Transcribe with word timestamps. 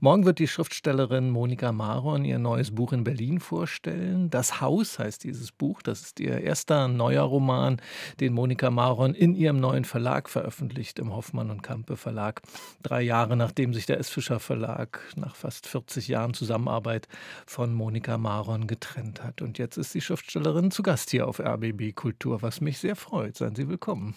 Morgen 0.00 0.24
wird 0.24 0.38
die 0.38 0.46
Schriftstellerin 0.46 1.28
Monika 1.28 1.72
Maron 1.72 2.24
ihr 2.24 2.38
neues 2.38 2.72
Buch 2.72 2.92
in 2.92 3.02
Berlin 3.02 3.40
vorstellen. 3.40 4.30
Das 4.30 4.60
Haus 4.60 5.00
heißt 5.00 5.24
dieses 5.24 5.50
Buch. 5.50 5.82
Das 5.82 6.02
ist 6.02 6.20
ihr 6.20 6.40
erster 6.40 6.86
neuer 6.86 7.24
Roman, 7.24 7.82
den 8.20 8.32
Monika 8.32 8.70
Maron 8.70 9.12
in 9.12 9.34
ihrem 9.34 9.58
neuen 9.58 9.84
Verlag 9.84 10.28
veröffentlicht, 10.28 11.00
im 11.00 11.12
Hoffmann 11.12 11.50
und 11.50 11.64
Kampe 11.64 11.96
Verlag. 11.96 12.42
Drei 12.84 13.02
Jahre 13.02 13.36
nachdem 13.36 13.74
sich 13.74 13.86
der 13.86 13.98
S. 13.98 14.08
Fischer 14.08 14.38
Verlag 14.38 15.00
nach 15.16 15.34
fast 15.34 15.66
40 15.66 16.06
Jahren 16.06 16.32
Zusammenarbeit 16.32 17.08
von 17.44 17.74
Monika 17.74 18.18
Maron 18.18 18.68
getrennt 18.68 19.24
hat. 19.24 19.42
Und 19.42 19.58
jetzt 19.58 19.78
ist 19.78 19.94
die 19.94 20.00
Schriftstellerin 20.00 20.70
zu 20.70 20.84
Gast 20.84 21.10
hier 21.10 21.26
auf 21.26 21.40
RBB 21.40 21.92
Kultur, 21.96 22.40
was 22.40 22.60
mich 22.60 22.78
sehr 22.78 22.94
freut. 22.94 23.36
Seien 23.36 23.56
Sie 23.56 23.68
willkommen. 23.68 24.14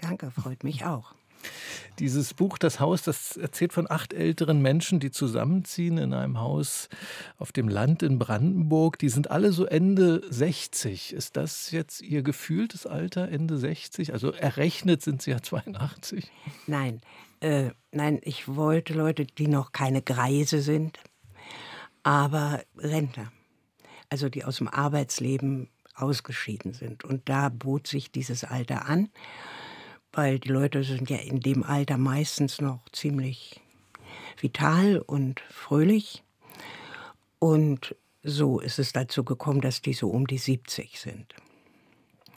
Danke, 0.00 0.32
freut 0.32 0.64
mich 0.64 0.84
auch. 0.84 1.14
Dieses 1.98 2.34
Buch 2.34 2.58
Das 2.58 2.80
Haus, 2.80 3.02
das 3.02 3.36
erzählt 3.36 3.72
von 3.72 3.90
acht 3.90 4.12
älteren 4.12 4.60
Menschen, 4.60 5.00
die 5.00 5.10
zusammenziehen 5.10 5.98
in 5.98 6.12
einem 6.12 6.40
Haus 6.40 6.88
auf 7.38 7.52
dem 7.52 7.68
Land 7.68 8.02
in 8.02 8.18
Brandenburg. 8.18 8.98
Die 8.98 9.08
sind 9.08 9.30
alle 9.30 9.52
so 9.52 9.64
Ende 9.64 10.22
60. 10.28 11.12
Ist 11.12 11.36
das 11.36 11.70
jetzt 11.70 12.02
Ihr 12.02 12.22
gefühltes 12.22 12.86
Alter, 12.86 13.28
Ende 13.28 13.58
60? 13.58 14.12
Also 14.12 14.32
errechnet 14.32 15.02
sind 15.02 15.22
Sie 15.22 15.30
ja 15.30 15.40
82. 15.40 16.30
Nein, 16.66 17.00
äh, 17.40 17.70
nein, 17.92 18.20
ich 18.22 18.48
wollte 18.48 18.94
Leute, 18.94 19.26
die 19.26 19.48
noch 19.48 19.72
keine 19.72 20.02
Greise 20.02 20.62
sind, 20.62 20.98
aber 22.02 22.62
Rentner. 22.76 23.32
Also 24.10 24.28
die 24.28 24.44
aus 24.44 24.58
dem 24.58 24.68
Arbeitsleben 24.68 25.68
ausgeschieden 25.94 26.72
sind. 26.72 27.04
Und 27.04 27.28
da 27.28 27.48
bot 27.48 27.86
sich 27.86 28.10
dieses 28.10 28.44
Alter 28.44 28.86
an 28.86 29.10
weil 30.14 30.38
die 30.38 30.48
Leute 30.48 30.82
sind 30.84 31.10
ja 31.10 31.18
in 31.18 31.40
dem 31.40 31.62
Alter 31.62 31.98
meistens 31.98 32.60
noch 32.60 32.80
ziemlich 32.92 33.60
vital 34.40 34.98
und 34.98 35.40
fröhlich. 35.50 36.22
Und 37.38 37.94
so 38.22 38.60
ist 38.60 38.78
es 38.78 38.92
dazu 38.92 39.24
gekommen, 39.24 39.60
dass 39.60 39.82
die 39.82 39.92
so 39.92 40.08
um 40.08 40.26
die 40.26 40.38
70 40.38 40.98
sind. 40.98 41.34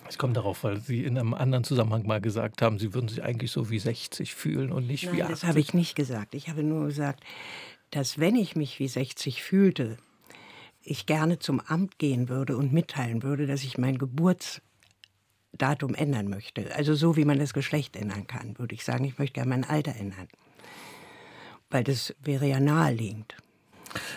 Es 0.09 0.17
kommt 0.17 0.37
darauf, 0.37 0.63
weil 0.63 0.79
Sie 0.79 1.03
in 1.03 1.17
einem 1.17 1.33
anderen 1.33 1.63
Zusammenhang 1.63 2.05
mal 2.05 2.21
gesagt 2.21 2.61
haben, 2.61 2.79
Sie 2.79 2.93
würden 2.93 3.09
sich 3.09 3.23
eigentlich 3.23 3.51
so 3.51 3.69
wie 3.69 3.79
60 3.79 4.33
fühlen 4.35 4.71
und 4.71 4.87
nicht 4.87 5.05
Nein, 5.05 5.15
wie 5.15 5.23
80. 5.23 5.33
Das 5.33 5.43
habe 5.47 5.59
ich 5.59 5.73
nicht 5.73 5.95
gesagt. 5.95 6.33
Ich 6.33 6.49
habe 6.49 6.63
nur 6.63 6.85
gesagt, 6.85 7.23
dass 7.91 8.17
wenn 8.19 8.35
ich 8.35 8.55
mich 8.55 8.79
wie 8.79 8.87
60 8.87 9.43
fühlte, 9.43 9.97
ich 10.81 11.05
gerne 11.05 11.39
zum 11.39 11.59
Amt 11.59 11.99
gehen 11.99 12.29
würde 12.29 12.55
und 12.55 12.71
mitteilen 12.71 13.21
würde, 13.21 13.47
dass 13.47 13.63
ich 13.63 13.77
mein 13.77 13.97
Geburts 13.97 14.61
Datum 15.57 15.95
ändern 15.95 16.29
möchte, 16.29 16.73
also 16.75 16.93
so 16.95 17.15
wie 17.15 17.25
man 17.25 17.39
das 17.39 17.53
Geschlecht 17.53 17.95
ändern 17.95 18.27
kann, 18.27 18.57
würde 18.57 18.75
ich 18.75 18.83
sagen, 18.83 19.05
ich 19.05 19.17
möchte 19.17 19.35
gerne 19.35 19.49
mein 19.49 19.63
Alter 19.63 19.95
ändern. 19.95 20.27
Weil 21.69 21.83
das 21.83 22.15
wäre 22.21 22.47
ja 22.47 22.59
naheliegend. 22.59 23.35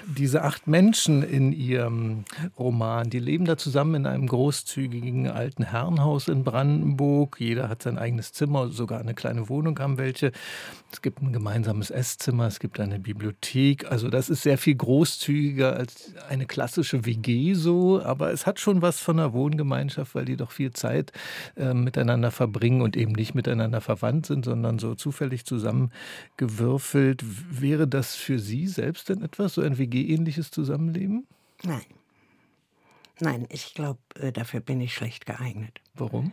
Diese 0.06 0.42
acht 0.42 0.66
Menschen 0.66 1.22
in 1.22 1.52
ihrem 1.52 2.24
Roman, 2.58 3.10
die 3.10 3.18
leben 3.18 3.44
da 3.44 3.56
zusammen 3.56 3.94
in 3.94 4.06
einem 4.06 4.26
großzügigen 4.26 5.28
alten 5.28 5.64
Herrenhaus 5.64 6.28
in 6.28 6.44
Brandenburg. 6.44 7.36
Jeder 7.38 7.68
hat 7.68 7.82
sein 7.82 7.98
eigenes 7.98 8.32
Zimmer, 8.32 8.68
sogar 8.68 9.00
eine 9.00 9.14
kleine 9.14 9.48
Wohnung 9.48 9.78
haben 9.78 9.98
welche. 9.98 10.32
Es 10.92 11.02
gibt 11.02 11.22
ein 11.22 11.32
gemeinsames 11.32 11.90
Esszimmer, 11.90 12.46
es 12.46 12.58
gibt 12.58 12.80
eine 12.80 12.98
Bibliothek. 12.98 13.90
Also 13.90 14.08
das 14.08 14.28
ist 14.28 14.42
sehr 14.42 14.58
viel 14.58 14.74
großzügiger 14.74 15.76
als 15.76 16.14
eine 16.28 16.46
klassische 16.46 17.04
WG 17.04 17.54
so, 17.54 18.02
aber 18.02 18.32
es 18.32 18.46
hat 18.46 18.58
schon 18.58 18.82
was 18.82 18.98
von 18.98 19.18
einer 19.18 19.32
Wohngemeinschaft, 19.32 20.14
weil 20.14 20.24
die 20.24 20.36
doch 20.36 20.50
viel 20.50 20.72
Zeit 20.72 21.12
äh, 21.56 21.74
miteinander 21.74 22.30
verbringen 22.30 22.82
und 22.82 22.96
eben 22.96 23.12
nicht 23.12 23.34
miteinander 23.34 23.80
verwandt 23.80 24.26
sind, 24.26 24.44
sondern 24.44 24.78
so 24.78 24.94
zufällig 24.94 25.44
zusammengewürfelt. 25.44 27.24
Wäre 27.50 27.86
das 27.86 28.16
für 28.16 28.38
Sie 28.38 28.66
selbst 28.66 29.08
denn 29.08 29.22
etwas, 29.22 29.54
so 29.54 29.62
ein 29.70 29.78
WG-ähnliches 29.78 30.50
Zusammenleben? 30.50 31.26
Nein. 31.62 31.84
Nein, 33.20 33.46
ich 33.50 33.74
glaube, 33.74 34.00
äh, 34.18 34.32
dafür 34.32 34.60
bin 34.60 34.80
ich 34.80 34.94
schlecht 34.94 35.26
geeignet. 35.26 35.80
Warum? 35.94 36.32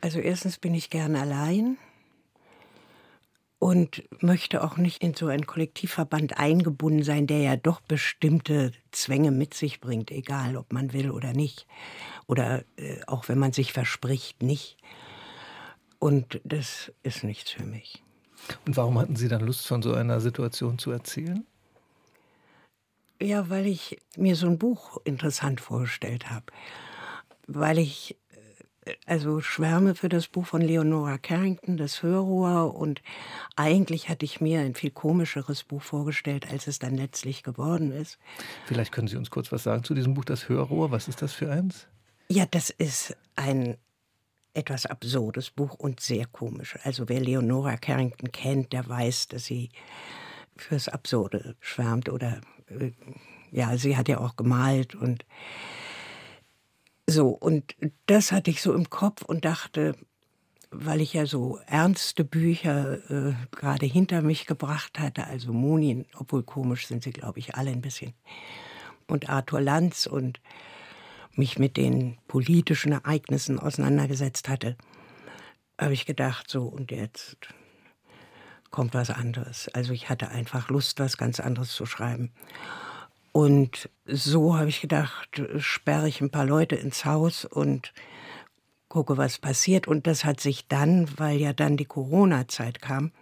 Also 0.00 0.20
erstens 0.20 0.58
bin 0.58 0.74
ich 0.74 0.90
gern 0.90 1.16
allein 1.16 1.78
und 3.58 4.04
möchte 4.22 4.62
auch 4.62 4.76
nicht 4.76 5.02
in 5.02 5.14
so 5.14 5.26
einen 5.26 5.46
Kollektivverband 5.46 6.38
eingebunden 6.38 7.02
sein, 7.02 7.26
der 7.26 7.40
ja 7.40 7.56
doch 7.56 7.80
bestimmte 7.80 8.72
Zwänge 8.92 9.30
mit 9.30 9.54
sich 9.54 9.80
bringt, 9.80 10.10
egal 10.10 10.56
ob 10.56 10.72
man 10.72 10.92
will 10.92 11.10
oder 11.10 11.32
nicht. 11.32 11.66
Oder 12.26 12.64
äh, 12.76 13.00
auch 13.06 13.28
wenn 13.28 13.38
man 13.38 13.52
sich 13.52 13.72
verspricht, 13.72 14.42
nicht. 14.42 14.76
Und 15.98 16.40
das 16.44 16.92
ist 17.02 17.24
nichts 17.24 17.50
für 17.50 17.64
mich. 17.64 18.02
Und 18.66 18.76
warum 18.76 18.98
hatten 18.98 19.16
Sie 19.16 19.28
dann 19.28 19.40
Lust, 19.44 19.66
von 19.66 19.82
so 19.82 19.94
einer 19.94 20.20
Situation 20.20 20.78
zu 20.78 20.92
erzählen? 20.92 21.44
Ja, 23.20 23.50
weil 23.50 23.66
ich 23.66 23.98
mir 24.16 24.36
so 24.36 24.46
ein 24.46 24.58
Buch 24.58 24.98
interessant 25.04 25.60
vorgestellt 25.60 26.30
habe. 26.30 26.46
Weil 27.46 27.78
ich 27.78 28.16
äh, 28.84 28.94
also 29.06 29.40
schwärme 29.40 29.94
für 29.94 30.08
das 30.08 30.28
Buch 30.28 30.46
von 30.46 30.60
Leonora 30.60 31.18
Carrington, 31.18 31.76
das 31.76 32.02
Hörrohr. 32.02 32.74
Und 32.76 33.02
eigentlich 33.56 34.08
hatte 34.08 34.24
ich 34.24 34.40
mir 34.40 34.60
ein 34.60 34.74
viel 34.74 34.90
komischeres 34.90 35.64
Buch 35.64 35.82
vorgestellt, 35.82 36.50
als 36.50 36.68
es 36.68 36.78
dann 36.78 36.96
letztlich 36.96 37.42
geworden 37.42 37.90
ist. 37.90 38.18
Vielleicht 38.66 38.92
können 38.92 39.08
Sie 39.08 39.16
uns 39.16 39.30
kurz 39.30 39.50
was 39.50 39.64
sagen 39.64 39.82
zu 39.82 39.94
diesem 39.94 40.14
Buch, 40.14 40.24
das 40.24 40.48
Hörrohr. 40.48 40.92
Was 40.92 41.08
ist 41.08 41.20
das 41.20 41.32
für 41.32 41.50
eins? 41.50 41.88
Ja, 42.28 42.46
das 42.46 42.70
ist 42.70 43.16
ein 43.34 43.78
etwas 44.54 44.86
absurdes 44.86 45.50
Buch 45.50 45.74
und 45.74 46.00
sehr 46.00 46.26
komisch. 46.26 46.76
Also 46.82 47.08
wer 47.08 47.20
Leonora 47.20 47.76
Carrington 47.76 48.32
kennt, 48.32 48.72
der 48.72 48.88
weiß, 48.88 49.28
dass 49.28 49.44
sie 49.44 49.70
fürs 50.62 50.88
Absurde 50.88 51.56
schwärmt 51.60 52.08
oder 52.08 52.40
äh, 52.68 52.92
ja, 53.50 53.76
sie 53.76 53.96
hat 53.96 54.08
ja 54.08 54.18
auch 54.18 54.36
gemalt 54.36 54.94
und 54.94 55.24
so. 57.06 57.28
Und 57.28 57.74
das 58.06 58.32
hatte 58.32 58.50
ich 58.50 58.60
so 58.60 58.74
im 58.74 58.90
Kopf 58.90 59.22
und 59.22 59.44
dachte, 59.44 59.96
weil 60.70 61.00
ich 61.00 61.14
ja 61.14 61.26
so 61.26 61.58
ernste 61.66 62.24
Bücher 62.24 62.98
äh, 63.10 63.34
gerade 63.50 63.86
hinter 63.86 64.20
mich 64.22 64.46
gebracht 64.46 64.98
hatte, 64.98 65.26
also 65.26 65.52
Monien, 65.52 66.04
obwohl 66.16 66.42
komisch 66.42 66.86
sind 66.86 67.02
sie, 67.02 67.12
glaube 67.12 67.38
ich, 67.38 67.54
alle 67.54 67.70
ein 67.70 67.80
bisschen, 67.80 68.12
und 69.06 69.30
Arthur 69.30 69.62
Lanz 69.62 70.06
und 70.06 70.40
mich 71.34 71.58
mit 71.58 71.76
den 71.76 72.18
politischen 72.28 72.92
Ereignissen 72.92 73.58
auseinandergesetzt 73.58 74.48
hatte, 74.48 74.76
habe 75.80 75.94
ich 75.94 76.04
gedacht, 76.04 76.50
so 76.50 76.64
und 76.64 76.90
jetzt 76.90 77.48
kommt 78.70 78.94
was 78.94 79.10
anderes. 79.10 79.68
Also 79.72 79.92
ich 79.92 80.08
hatte 80.08 80.28
einfach 80.28 80.68
Lust, 80.68 80.98
was 81.00 81.16
ganz 81.16 81.40
anderes 81.40 81.72
zu 81.72 81.86
schreiben. 81.86 82.32
Und 83.32 83.88
so 84.06 84.56
habe 84.56 84.68
ich 84.68 84.80
gedacht, 84.80 85.42
sperre 85.58 86.08
ich 86.08 86.20
ein 86.20 86.30
paar 86.30 86.46
Leute 86.46 86.74
ins 86.76 87.04
Haus 87.04 87.44
und 87.44 87.92
gucke, 88.88 89.16
was 89.16 89.38
passiert. 89.38 89.86
Und 89.86 90.06
das 90.06 90.24
hat 90.24 90.40
sich 90.40 90.66
dann, 90.66 91.08
weil 91.18 91.38
ja 91.38 91.52
dann 91.52 91.76
die 91.76 91.84
Corona-Zeit 91.84 92.80
kam, 92.80 93.12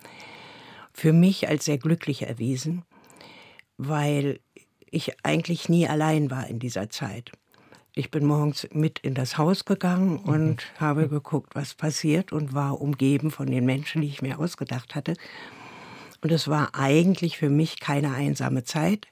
für 0.93 1.12
mich 1.12 1.49
als 1.49 1.67
sehr 1.67 1.78
glücklich 1.78 2.23
erwiesen, 2.23 2.84
weil 3.77 4.41
ich 4.91 5.25
eigentlich 5.25 5.69
nie 5.69 5.87
allein 5.87 6.31
war 6.31 6.47
in 6.47 6.59
dieser 6.59 6.89
Zeit. 6.89 7.33
Ich 7.99 8.11
bin 8.11 8.27
morgens 8.27 8.69
mit 8.75 8.99
in 8.99 9.15
das 9.15 9.39
Haus 9.39 9.65
gegangen 9.65 10.19
und 10.19 10.57
mhm. 10.57 10.81
habe 10.81 11.09
geguckt, 11.09 11.55
was 11.55 11.73
passiert 11.73 12.31
und 12.31 12.53
war 12.53 12.79
umgeben 12.79 13.31
von 13.31 13.47
den 13.47 13.65
Menschen, 13.65 14.03
die 14.03 14.09
ich 14.09 14.21
mir 14.21 14.39
ausgedacht 14.39 14.95
hatte. 14.95 15.15
Und 16.21 16.31
es 16.31 16.47
war 16.47 16.75
eigentlich 16.75 17.39
für 17.39 17.49
mich 17.49 17.81
keine 17.81 18.12
einsame 18.12 18.65
Zeit, 18.65 19.09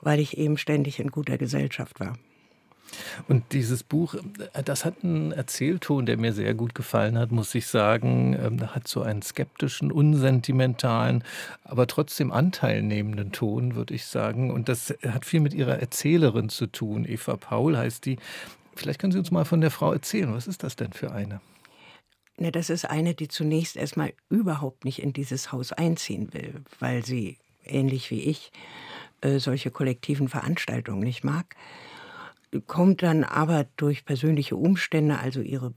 weil 0.00 0.20
ich 0.20 0.38
eben 0.38 0.56
ständig 0.56 1.00
in 1.00 1.10
guter 1.10 1.36
Gesellschaft 1.36 1.98
war. 1.98 2.16
Und 3.28 3.52
dieses 3.52 3.82
Buch, 3.82 4.14
äh, 4.52 4.62
das 4.62 4.84
hat 4.84 5.02
einen 5.02 5.32
Erzählton, 5.32 6.06
der 6.06 6.16
mir 6.16 6.32
sehr 6.32 6.54
gut 6.54 6.74
gefallen 6.74 7.18
hat, 7.18 7.30
muss 7.30 7.54
ich 7.54 7.66
sagen. 7.66 8.34
Ähm, 8.34 8.74
hat 8.74 8.88
so 8.88 9.02
einen 9.02 9.22
skeptischen, 9.22 9.92
unsentimentalen, 9.92 11.24
aber 11.64 11.86
trotzdem 11.86 12.32
anteilnehmenden 12.32 13.32
Ton, 13.32 13.74
würde 13.74 13.94
ich 13.94 14.06
sagen. 14.06 14.50
Und 14.50 14.68
das 14.68 14.94
hat 15.06 15.24
viel 15.24 15.40
mit 15.40 15.54
ihrer 15.54 15.78
Erzählerin 15.78 16.48
zu 16.48 16.66
tun. 16.66 17.04
Eva 17.04 17.36
Paul 17.36 17.76
heißt 17.76 18.06
die. 18.06 18.18
Vielleicht 18.74 19.00
können 19.00 19.12
Sie 19.12 19.18
uns 19.18 19.30
mal 19.30 19.44
von 19.44 19.60
der 19.60 19.70
Frau 19.70 19.92
erzählen. 19.92 20.32
Was 20.32 20.46
ist 20.46 20.62
das 20.62 20.76
denn 20.76 20.92
für 20.92 21.12
eine? 21.12 21.40
Ne, 22.38 22.50
das 22.50 22.70
ist 22.70 22.86
eine, 22.86 23.14
die 23.14 23.28
zunächst 23.28 23.76
erstmal 23.76 24.14
überhaupt 24.30 24.86
nicht 24.86 25.02
in 25.02 25.12
dieses 25.12 25.52
Haus 25.52 25.72
einziehen 25.72 26.32
will, 26.32 26.62
weil 26.78 27.04
sie, 27.04 27.36
ähnlich 27.64 28.10
wie 28.10 28.20
ich, 28.20 28.50
äh, 29.20 29.38
solche 29.38 29.70
kollektiven 29.70 30.28
Veranstaltungen 30.28 31.00
nicht 31.00 31.22
mag 31.22 31.54
kommt 32.66 33.02
dann 33.02 33.24
aber 33.24 33.66
durch 33.76 34.04
persönliche 34.04 34.56
Umstände, 34.56 35.18
also 35.18 35.40
ihre 35.40 35.72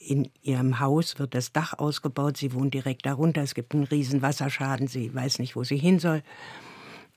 in 0.00 0.28
ihrem 0.42 0.80
Haus 0.80 1.18
wird 1.18 1.34
das 1.34 1.52
Dach 1.52 1.78
ausgebaut, 1.78 2.36
sie 2.36 2.52
wohnt 2.52 2.74
direkt 2.74 3.06
darunter, 3.06 3.42
es 3.42 3.54
gibt 3.54 3.74
einen 3.74 3.84
riesen 3.84 4.22
Wasserschaden, 4.22 4.86
sie 4.86 5.14
weiß 5.14 5.38
nicht, 5.38 5.56
wo 5.56 5.64
sie 5.64 5.78
hin 5.78 5.98
soll 5.98 6.22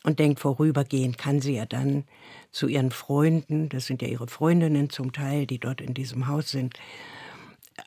und 0.04 0.20
denkt, 0.20 0.40
vorübergehend 0.40 1.18
kann 1.18 1.42
sie 1.42 1.56
ja 1.56 1.66
dann 1.66 2.06
zu 2.52 2.68
ihren 2.68 2.92
Freunden, 2.92 3.70
das 3.70 3.86
sind 3.86 4.02
ja 4.02 4.08
ihre 4.08 4.28
Freundinnen 4.28 4.90
zum 4.90 5.12
Teil, 5.12 5.46
die 5.46 5.60
dort 5.60 5.82
in 5.82 5.94
diesem 5.94 6.28
Haus 6.28 6.50
sind, 6.50 6.76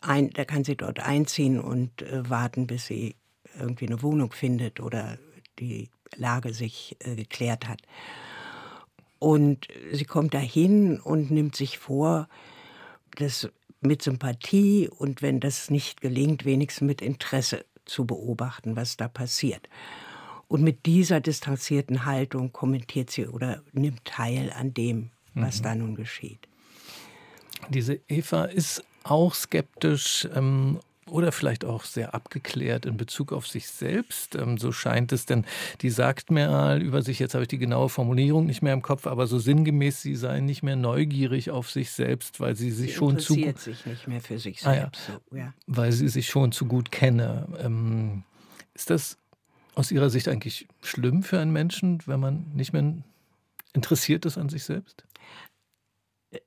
ein, 0.01 0.31
da 0.31 0.45
kann 0.45 0.65
sie 0.65 0.77
dort 0.77 1.01
einziehen 1.01 1.61
und 1.61 2.03
äh, 2.03 2.29
warten, 2.29 2.67
bis 2.67 2.87
sie 2.87 3.17
irgendwie 3.59 3.87
eine 3.87 4.03
Wohnung 4.03 4.33
findet 4.33 4.81
oder 4.81 5.19
die 5.59 5.89
Lage 6.17 6.53
sich 6.53 6.97
äh, 7.01 7.15
geklärt 7.15 7.69
hat. 7.69 7.83
Und 9.25 9.69
sie 9.91 10.05
kommt 10.05 10.35
dahin 10.35 11.01
und 11.01 11.31
nimmt 11.31 11.57
sich 11.57 11.79
vor, 11.79 12.29
das 13.17 13.49
mit 13.81 14.03
Sympathie 14.03 14.91
und 14.91 15.23
wenn 15.23 15.41
das 15.41 15.71
nicht 15.71 16.03
gelingt, 16.03 16.45
wenigstens 16.45 16.87
mit 16.87 17.01
Interesse 17.01 17.65
zu 17.87 18.05
beobachten, 18.05 18.77
was 18.77 18.99
da 18.99 19.09
passiert. 19.09 19.71
Und 20.47 20.63
mit 20.63 20.85
dieser 20.85 21.23
distanzierten 21.23 22.05
Haltung 22.05 22.53
kommentiert 22.53 23.09
sie 23.09 23.27
oder 23.27 23.63
nimmt 23.73 24.05
teil 24.05 24.53
an 24.55 24.75
dem, 24.75 25.09
was 25.33 25.61
mhm. 25.61 25.63
da 25.63 25.75
nun 25.75 25.95
geschieht. 25.95 26.47
Diese 27.71 28.01
Eva 28.09 28.45
ist 28.45 28.85
auch 29.05 29.33
skeptisch 29.33 30.29
ähm, 30.35 30.81
oder 31.11 31.33
vielleicht 31.33 31.65
auch 31.65 31.85
sehr 31.85 32.15
abgeklärt 32.15 32.87
in 32.87 32.97
Bezug 32.97 33.33
auf 33.33 33.47
sich 33.47 33.69
selbst. 33.69 34.35
Ähm, 34.35 34.59
so 34.59 34.73
scheint 34.73 35.13
es, 35.13 35.27
denn 35.27 35.45
die 35.81 35.91
sagt 35.91 36.31
mir 36.31 36.49
mal 36.49 36.83
über 36.83 37.03
sich, 37.03 37.19
jetzt 37.19 37.35
habe 37.35 37.45
ich 37.45 37.49
die 37.49 37.59
genaue 37.59 37.89
Formulierung 37.89 38.47
nicht 38.47 38.63
mehr 38.63 38.73
im 38.73 38.83
Kopf, 38.83 39.07
aber 39.07 39.27
so 39.27 39.39
sinngemäß, 39.39 40.03
sie 40.03 40.17
sei 40.17 40.41
nicht 40.41 40.63
mehr 40.63 40.77
neugierig 40.77 41.51
auf 41.51 41.71
sich 41.71 41.91
selbst, 41.91 42.41
weil 42.41 42.57
sie 42.57 42.71
sich 42.71 42.93
sie 42.93 42.97
schon 42.97 43.19
zu 43.19 43.37
gut 43.37 43.59
sich 43.59 43.87
nicht 43.87 44.09
mehr 44.09 44.21
für 44.21 44.39
sich 44.39 44.61
selbst, 44.61 45.11
ah, 45.11 45.37
ja. 45.37 45.55
Weil 45.67 45.93
sie 45.93 46.09
sich 46.09 46.27
schon 46.27 46.53
zu 46.53 46.67
gut 46.67 46.91
kenne. 46.91 47.47
Ähm, 47.59 48.25
ist 48.75 48.91
das 48.91 49.19
aus 49.75 49.91
Ihrer 49.91 50.11
Sicht 50.11 50.29
eigentlich 50.29 50.69
schlimm 50.83 51.23
für 51.23 51.41
einen 51.41 51.53
Menschen, 51.53 52.01
wenn 52.07 52.21
man 52.21 52.47
nicht 52.55 52.73
mehr 52.73 52.95
interessiert 53.73 54.25
ist 54.25 54.39
an 54.39 54.49
sich 54.49 54.65
selbst? 54.65 55.05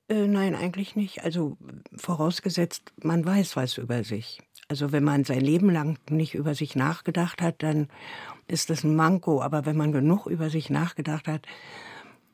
Äh, 0.08 0.26
nein, 0.26 0.54
eigentlich 0.54 0.96
nicht. 0.96 1.24
Also 1.24 1.56
vorausgesetzt, 1.96 2.92
man 3.02 3.24
weiß 3.24 3.56
was 3.56 3.78
über 3.78 4.04
sich. 4.04 4.40
Also 4.68 4.92
wenn 4.92 5.02
man 5.04 5.24
sein 5.24 5.40
Leben 5.40 5.70
lang 5.70 5.98
nicht 6.10 6.34
über 6.34 6.54
sich 6.54 6.76
nachgedacht 6.76 7.40
hat, 7.40 7.62
dann 7.62 7.88
ist 8.46 8.68
das 8.68 8.84
ein 8.84 8.94
Manko. 8.94 9.40
Aber 9.40 9.64
wenn 9.64 9.76
man 9.76 9.92
genug 9.92 10.26
über 10.26 10.50
sich 10.50 10.68
nachgedacht 10.68 11.26
hat, 11.26 11.46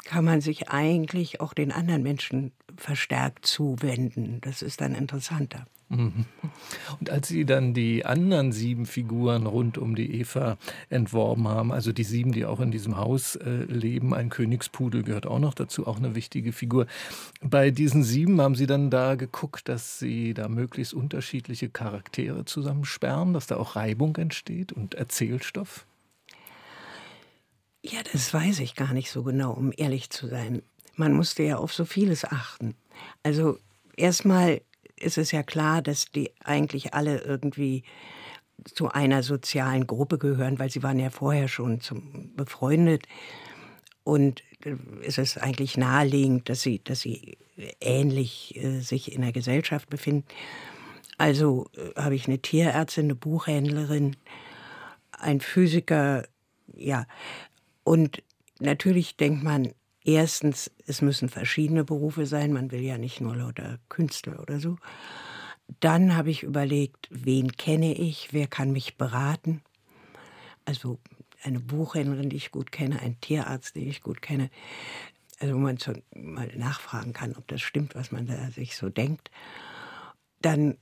kann 0.04 0.24
man 0.24 0.40
sich 0.40 0.68
eigentlich 0.68 1.40
auch 1.40 1.54
den 1.54 1.72
anderen 1.72 2.02
Menschen 2.02 2.52
verstärkt 2.76 3.46
zuwenden. 3.46 4.40
Das 4.42 4.62
ist 4.62 4.80
dann 4.80 4.94
interessanter. 4.94 5.66
Mhm. 5.88 6.24
Und 6.98 7.10
als 7.10 7.28
Sie 7.28 7.44
dann 7.44 7.74
die 7.74 8.04
anderen 8.04 8.52
sieben 8.52 8.86
Figuren 8.86 9.46
rund 9.46 9.78
um 9.78 9.94
die 9.94 10.20
Eva 10.20 10.56
entworben 10.88 11.46
haben, 11.48 11.72
also 11.72 11.92
die 11.92 12.04
sieben, 12.04 12.32
die 12.32 12.46
auch 12.46 12.60
in 12.60 12.70
diesem 12.70 12.96
Haus 12.96 13.36
äh, 13.36 13.64
leben, 13.64 14.14
ein 14.14 14.30
Königspudel 14.30 15.02
gehört 15.02 15.26
auch 15.26 15.38
noch 15.38 15.54
dazu, 15.54 15.86
auch 15.86 15.98
eine 15.98 16.14
wichtige 16.14 16.52
Figur. 16.52 16.86
Bei 17.42 17.70
diesen 17.70 18.02
sieben 18.02 18.40
haben 18.40 18.54
Sie 18.54 18.66
dann 18.66 18.90
da 18.90 19.14
geguckt, 19.14 19.68
dass 19.68 19.98
Sie 19.98 20.34
da 20.34 20.48
möglichst 20.48 20.94
unterschiedliche 20.94 21.68
Charaktere 21.68 22.44
zusammensperren, 22.44 23.34
dass 23.34 23.46
da 23.46 23.56
auch 23.56 23.76
Reibung 23.76 24.16
entsteht 24.16 24.72
und 24.72 24.94
Erzählstoff? 24.94 25.86
Ja, 27.82 27.98
das 28.10 28.32
weiß 28.32 28.60
ich 28.60 28.74
gar 28.74 28.94
nicht 28.94 29.10
so 29.10 29.22
genau, 29.22 29.52
um 29.52 29.70
ehrlich 29.76 30.08
zu 30.08 30.26
sein. 30.26 30.62
Man 30.96 31.12
musste 31.12 31.42
ja 31.42 31.58
auf 31.58 31.74
so 31.74 31.84
vieles 31.84 32.24
achten. 32.24 32.74
Also 33.22 33.58
erstmal 33.96 34.62
ist 35.04 35.18
es 35.18 35.30
ja 35.30 35.42
klar, 35.42 35.82
dass 35.82 36.06
die 36.06 36.30
eigentlich 36.42 36.94
alle 36.94 37.18
irgendwie 37.18 37.84
zu 38.64 38.88
einer 38.88 39.22
sozialen 39.22 39.86
Gruppe 39.86 40.18
gehören, 40.18 40.58
weil 40.58 40.70
sie 40.70 40.82
waren 40.82 40.98
ja 40.98 41.10
vorher 41.10 41.48
schon 41.48 41.80
zum, 41.80 42.34
befreundet. 42.34 43.06
Und 44.04 44.42
äh, 44.64 44.76
es 45.04 45.18
ist 45.18 45.38
eigentlich 45.38 45.76
naheliegend, 45.76 46.48
dass 46.48 46.62
sie, 46.62 46.82
dass 46.82 47.00
sie 47.00 47.38
ähnlich 47.80 48.56
äh, 48.56 48.80
sich 48.80 49.12
in 49.12 49.22
der 49.22 49.32
Gesellschaft 49.32 49.88
befinden. 49.90 50.24
Also 51.18 51.66
äh, 51.74 52.00
habe 52.00 52.14
ich 52.14 52.26
eine 52.26 52.38
Tierärztin, 52.38 53.04
eine 53.04 53.14
Buchhändlerin, 53.14 54.16
ein 55.12 55.40
Physiker, 55.40 56.26
ja. 56.74 57.06
Und 57.82 58.22
natürlich 58.58 59.16
denkt 59.16 59.42
man, 59.42 59.72
Erstens, 60.04 60.70
es 60.86 61.00
müssen 61.00 61.30
verschiedene 61.30 61.82
Berufe 61.82 62.26
sein. 62.26 62.52
Man 62.52 62.70
will 62.70 62.82
ja 62.82 62.98
nicht 62.98 63.22
nur 63.22 63.34
lauter 63.34 63.78
Künstler 63.88 64.38
oder 64.40 64.60
so. 64.60 64.76
Dann 65.80 66.14
habe 66.14 66.30
ich 66.30 66.42
überlegt, 66.42 67.08
wen 67.10 67.52
kenne 67.52 67.94
ich, 67.94 68.32
wer 68.32 68.46
kann 68.46 68.70
mich 68.70 68.98
beraten. 68.98 69.62
Also 70.66 70.98
eine 71.42 71.58
Buchhändlerin, 71.60 72.28
die 72.28 72.36
ich 72.36 72.50
gut 72.50 72.70
kenne, 72.70 73.00
ein 73.00 73.18
Tierarzt, 73.20 73.76
den 73.76 73.88
ich 73.88 74.02
gut 74.02 74.20
kenne. 74.20 74.50
Also 75.40 75.54
wo 75.54 75.58
man 75.58 75.78
so 75.78 75.92
mal 76.14 76.48
nachfragen 76.54 77.14
kann, 77.14 77.34
ob 77.34 77.48
das 77.48 77.62
stimmt, 77.62 77.94
was 77.94 78.12
man 78.12 78.26
da 78.26 78.50
sich 78.50 78.76
so 78.76 78.90
denkt. 78.90 79.30
Dann 80.42 80.76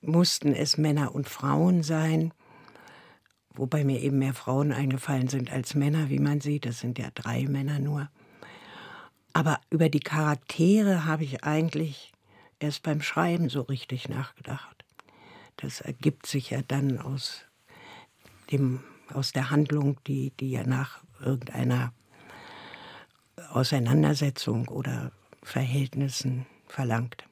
mussten 0.00 0.54
es 0.54 0.78
Männer 0.78 1.14
und 1.14 1.28
Frauen 1.28 1.82
sein, 1.82 2.32
wobei 3.50 3.84
mir 3.84 4.00
eben 4.00 4.18
mehr 4.18 4.34
Frauen 4.34 4.72
eingefallen 4.72 5.28
sind 5.28 5.52
als 5.52 5.74
Männer, 5.74 6.10
wie 6.10 6.20
man 6.20 6.40
sieht. 6.40 6.64
Das 6.64 6.78
sind 6.78 6.98
ja 6.98 7.08
drei 7.12 7.46
Männer 7.46 7.80
nur. 7.80 8.08
Aber 9.32 9.60
über 9.70 9.88
die 9.88 10.00
Charaktere 10.00 11.04
habe 11.04 11.24
ich 11.24 11.44
eigentlich 11.44 12.12
erst 12.60 12.82
beim 12.82 13.02
Schreiben 13.02 13.48
so 13.48 13.62
richtig 13.62 14.08
nachgedacht. 14.08 14.84
Das 15.56 15.80
ergibt 15.80 16.26
sich 16.26 16.50
ja 16.50 16.62
dann 16.62 16.98
aus, 16.98 17.44
dem, 18.50 18.82
aus 19.12 19.32
der 19.32 19.50
Handlung, 19.50 19.98
die, 20.06 20.32
die 20.38 20.50
ja 20.50 20.64
nach 20.64 21.02
irgendeiner 21.20 21.92
Auseinandersetzung 23.50 24.68
oder 24.68 25.12
Verhältnissen 25.42 26.46
verlangt. 26.66 27.24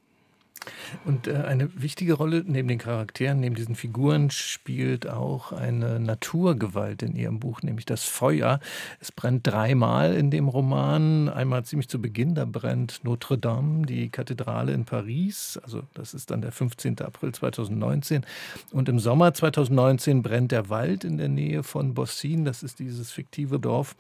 Und 1.05 1.27
äh, 1.27 1.37
eine 1.37 1.71
wichtige 1.81 2.15
Rolle 2.15 2.45
neben 2.47 2.69
den 2.69 2.79
Charakteren, 2.79 3.41
neben 3.41 3.55
diesen 3.55 3.75
Figuren 3.75 4.31
spielt 4.31 5.09
auch 5.09 5.53
eine 5.53 6.01
Naturgewalt 6.01 7.03
in 7.03 7.17
ihrem 7.17 7.41
Buch, 7.41 7.62
nämlich 7.62 7.87
das 7.87 8.05
Feuer. 8.05 8.61
Es 9.01 9.12
brennt 9.12 9.47
dreimal 9.47 10.15
in 10.15 10.31
dem 10.31 10.49
Roman. 10.49 11.29
Einmal 11.29 11.65
ziemlich 11.65 11.89
zu 11.89 12.01
Beginn, 12.01 12.35
da 12.35 12.45
brennt 12.45 13.01
Notre 13.05 13.39
Dame, 13.39 13.87
die 13.87 14.11
Kathedrale 14.11 14.73
in 14.73 14.85
Paris. 14.85 15.59
Also 15.62 15.83
das 15.95 16.15
ist 16.15 16.31
dann 16.31 16.43
der 16.43 16.53
15. 16.53 17.01
April 17.01 17.33
2019. 17.33 18.27
Und 18.73 18.89
im 18.89 18.99
Sommer 18.99 19.33
2019 19.33 20.23
brennt 20.23 20.53
der 20.53 20.69
Wald 20.69 21.05
in 21.05 21.17
der 21.17 21.29
Nähe 21.29 21.62
von 21.62 21.95
Bossin. 21.95 22.45
Das 22.45 22.62
ist 22.62 22.79
dieses 22.79 23.11
fiktive 23.11 23.59
Dorf. 23.59 23.97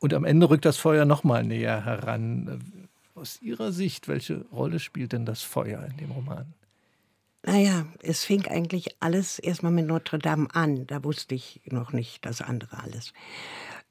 Und 0.00 0.14
am 0.14 0.24
Ende 0.24 0.48
rückt 0.48 0.64
das 0.64 0.76
Feuer 0.76 1.04
noch 1.04 1.24
mal 1.24 1.42
näher 1.42 1.84
heran. 1.84 2.60
Aus 3.18 3.42
Ihrer 3.42 3.72
Sicht, 3.72 4.06
welche 4.06 4.44
Rolle 4.52 4.78
spielt 4.78 5.12
denn 5.12 5.26
das 5.26 5.42
Feuer 5.42 5.84
in 5.90 5.96
dem 5.96 6.12
Roman? 6.12 6.54
Naja, 7.42 7.84
es 8.00 8.22
fing 8.22 8.46
eigentlich 8.46 8.94
alles 9.00 9.40
erstmal 9.40 9.72
mit 9.72 9.88
Notre 9.88 10.20
Dame 10.20 10.46
an. 10.54 10.86
Da 10.86 11.02
wusste 11.02 11.34
ich 11.34 11.60
noch 11.64 11.92
nicht 11.92 12.24
das 12.24 12.40
andere 12.40 12.78
alles. 12.78 13.12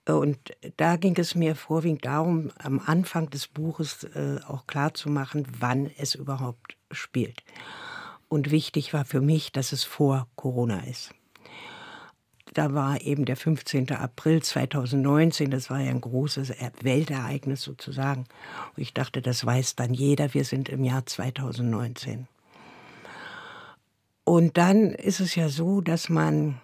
Und 0.07 0.55
da 0.77 0.95
ging 0.95 1.17
es 1.17 1.35
mir 1.35 1.57
vorwiegend 1.57 2.05
darum, 2.05 2.51
am 2.57 2.79
Anfang 2.79 3.29
des 3.29 3.49
Buches 3.49 4.05
äh, 4.05 4.39
auch 4.47 4.65
klarzumachen, 4.65 5.45
wann 5.59 5.91
es 5.97 6.15
überhaupt 6.15 6.77
spielt. 6.91 7.43
Und 8.29 8.49
wichtig 8.51 8.93
war 8.93 9.03
für 9.03 9.19
mich, 9.19 9.51
dass 9.51 9.73
es 9.73 9.83
vor 9.83 10.29
Corona 10.37 10.85
ist 10.85 11.13
da 12.57 12.73
war 12.73 13.01
eben 13.01 13.25
der 13.25 13.35
15. 13.35 13.91
April 13.91 14.41
2019, 14.41 15.51
das 15.51 15.69
war 15.69 15.79
ja 15.79 15.91
ein 15.91 16.01
großes 16.01 16.53
Weltereignis 16.81 17.61
sozusagen. 17.61 18.25
Und 18.75 18.81
ich 18.81 18.93
dachte, 18.93 19.21
das 19.21 19.45
weiß 19.45 19.75
dann 19.75 19.93
jeder, 19.93 20.33
wir 20.33 20.43
sind 20.43 20.67
im 20.69 20.83
Jahr 20.83 21.05
2019. 21.05 22.27
Und 24.23 24.57
dann 24.57 24.91
ist 24.91 25.19
es 25.19 25.35
ja 25.35 25.49
so, 25.49 25.81
dass 25.81 26.09
man 26.09 26.59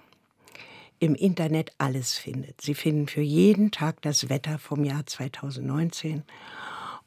im 0.99 1.15
Internet 1.15 1.73
alles 1.77 2.13
findet. 2.17 2.61
Sie 2.61 2.73
finden 2.73 3.07
für 3.07 3.21
jeden 3.21 3.71
Tag 3.71 4.01
das 4.01 4.29
Wetter 4.29 4.57
vom 4.57 4.83
Jahr 4.83 5.05
2019. 5.05 6.23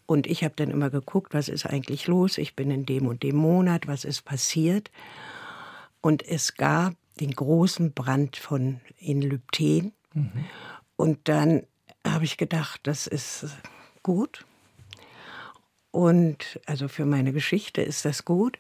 Und 0.07 0.27
ich 0.27 0.45
habe 0.45 0.55
dann 0.55 0.71
immer 0.71 0.91
geguckt, 0.91 1.35
was 1.35 1.49
ist 1.49 1.67
eigentlich 1.67 2.07
los? 2.07 2.39
Ich 2.39 2.55
bin 2.55 2.71
in 2.71 2.87
dem 2.87 3.07
und 3.07 3.23
dem 3.23 3.37
Monat, 3.37 3.89
was 3.89 4.05
ist 4.05 4.23
passiert? 4.23 4.91
Und 6.01 6.23
es 6.27 6.55
gab 6.55 6.95
den 7.21 7.33
großen 7.33 7.93
Brand 7.93 8.37
von 8.37 8.81
in 8.99 9.23
Lübten. 9.23 9.93
Mhm. 10.15 10.45
Und 10.97 11.29
dann 11.29 11.67
habe 12.07 12.25
ich 12.25 12.37
gedacht, 12.37 12.81
das 12.85 13.07
ist 13.07 13.47
gut. 14.03 14.45
Und 15.91 16.61
also 16.67 16.89
für 16.89 17.07
meine 17.07 17.33
Geschichte 17.33 17.83
ist 17.83 18.05
das 18.05 18.25
gut. 18.25 18.59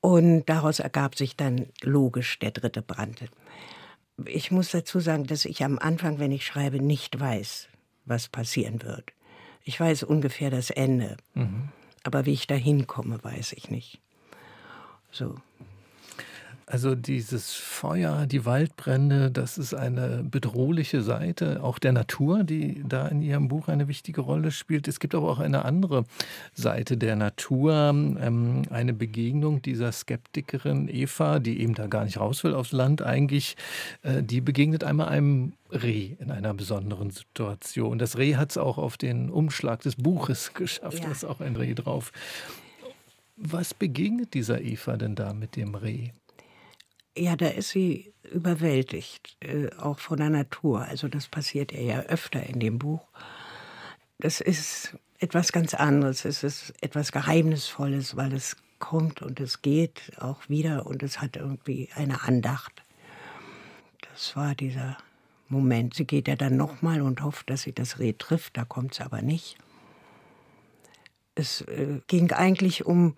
Und 0.00 0.46
daraus 0.46 0.78
ergab 0.78 1.16
sich 1.16 1.36
dann 1.36 1.66
logisch 1.82 2.38
der 2.38 2.50
dritte 2.50 2.82
Brand. 2.82 3.24
Ich 4.24 4.50
muss 4.50 4.70
dazu 4.70 5.00
sagen, 5.00 5.26
dass 5.26 5.44
ich 5.44 5.64
am 5.64 5.78
Anfang, 5.78 6.18
wenn 6.18 6.32
ich 6.32 6.44
schreibe, 6.44 6.80
nicht 6.80 7.18
weiß, 7.18 7.68
was 8.04 8.28
passieren 8.28 8.82
wird. 8.82 9.12
Ich 9.64 9.78
weiß 9.78 10.04
ungefähr 10.04 10.50
das 10.50 10.70
Ende. 10.70 11.16
Mhm. 11.34 11.68
Aber 12.02 12.26
wie 12.26 12.32
ich 12.32 12.46
da 12.46 12.54
hinkomme, 12.54 13.22
weiß 13.22 13.52
ich 13.52 13.70
nicht. 13.70 14.00
So. 15.10 15.36
Also 16.70 16.94
dieses 16.94 17.54
Feuer, 17.54 18.26
die 18.26 18.44
Waldbrände, 18.44 19.30
das 19.30 19.56
ist 19.56 19.72
eine 19.72 20.22
bedrohliche 20.22 21.00
Seite 21.00 21.62
auch 21.62 21.78
der 21.78 21.92
Natur, 21.92 22.44
die 22.44 22.82
da 22.86 23.08
in 23.08 23.22
Ihrem 23.22 23.48
Buch 23.48 23.68
eine 23.68 23.88
wichtige 23.88 24.20
Rolle 24.20 24.50
spielt. 24.50 24.86
Es 24.86 25.00
gibt 25.00 25.14
aber 25.14 25.30
auch 25.30 25.38
eine 25.38 25.64
andere 25.64 26.04
Seite 26.52 26.98
der 26.98 27.16
Natur, 27.16 27.72
ähm, 27.72 28.64
eine 28.68 28.92
Begegnung 28.92 29.62
dieser 29.62 29.92
Skeptikerin 29.92 30.88
Eva, 30.88 31.38
die 31.38 31.58
eben 31.62 31.74
da 31.74 31.86
gar 31.86 32.04
nicht 32.04 32.20
raus 32.20 32.44
will 32.44 32.52
aufs 32.52 32.72
Land 32.72 33.00
eigentlich. 33.00 33.56
Äh, 34.02 34.22
die 34.22 34.42
begegnet 34.42 34.84
einmal 34.84 35.08
einem 35.08 35.54
Reh 35.72 36.16
in 36.18 36.30
einer 36.30 36.52
besonderen 36.52 37.08
Situation. 37.08 37.98
Das 37.98 38.18
Reh 38.18 38.36
hat 38.36 38.50
es 38.50 38.58
auch 38.58 38.76
auf 38.76 38.98
den 38.98 39.30
Umschlag 39.30 39.80
des 39.80 39.96
Buches 39.96 40.52
geschafft, 40.52 40.98
ja. 40.98 41.06
da 41.06 41.12
ist 41.12 41.24
auch 41.24 41.40
ein 41.40 41.56
Reh 41.56 41.72
drauf. 41.72 42.12
Was 43.36 43.72
begegnet 43.72 44.34
dieser 44.34 44.60
Eva 44.60 44.98
denn 44.98 45.14
da 45.14 45.32
mit 45.32 45.56
dem 45.56 45.74
Reh? 45.74 46.10
Ja, 47.18 47.34
da 47.34 47.48
ist 47.48 47.70
sie 47.70 48.12
überwältigt, 48.22 49.36
äh, 49.40 49.70
auch 49.78 49.98
von 49.98 50.18
der 50.18 50.30
Natur. 50.30 50.82
Also 50.82 51.08
das 51.08 51.26
passiert 51.26 51.72
ihr 51.72 51.82
ja 51.82 52.00
öfter 52.02 52.44
in 52.44 52.60
dem 52.60 52.78
Buch. 52.78 53.02
Das 54.18 54.40
ist 54.40 54.96
etwas 55.18 55.50
ganz 55.50 55.74
anderes. 55.74 56.24
Es 56.24 56.44
ist 56.44 56.74
etwas 56.80 57.10
Geheimnisvolles, 57.10 58.16
weil 58.16 58.32
es 58.32 58.56
kommt 58.78 59.20
und 59.22 59.40
es 59.40 59.62
geht 59.62 60.12
auch 60.20 60.48
wieder 60.48 60.86
und 60.86 61.02
es 61.02 61.20
hat 61.20 61.36
irgendwie 61.36 61.88
eine 61.96 62.22
Andacht. 62.22 62.82
Das 64.12 64.36
war 64.36 64.54
dieser 64.54 64.96
Moment. 65.48 65.94
Sie 65.94 66.04
geht 66.04 66.28
ja 66.28 66.36
dann 66.36 66.56
nochmal 66.56 67.02
und 67.02 67.22
hofft, 67.22 67.50
dass 67.50 67.62
sie 67.62 67.72
das 67.72 67.98
Reh 67.98 68.12
trifft. 68.12 68.56
Da 68.56 68.64
kommt 68.64 68.92
es 68.92 69.00
aber 69.00 69.22
nicht. 69.22 69.56
Es 71.34 71.62
äh, 71.62 72.00
ging 72.06 72.30
eigentlich 72.30 72.86
um, 72.86 73.16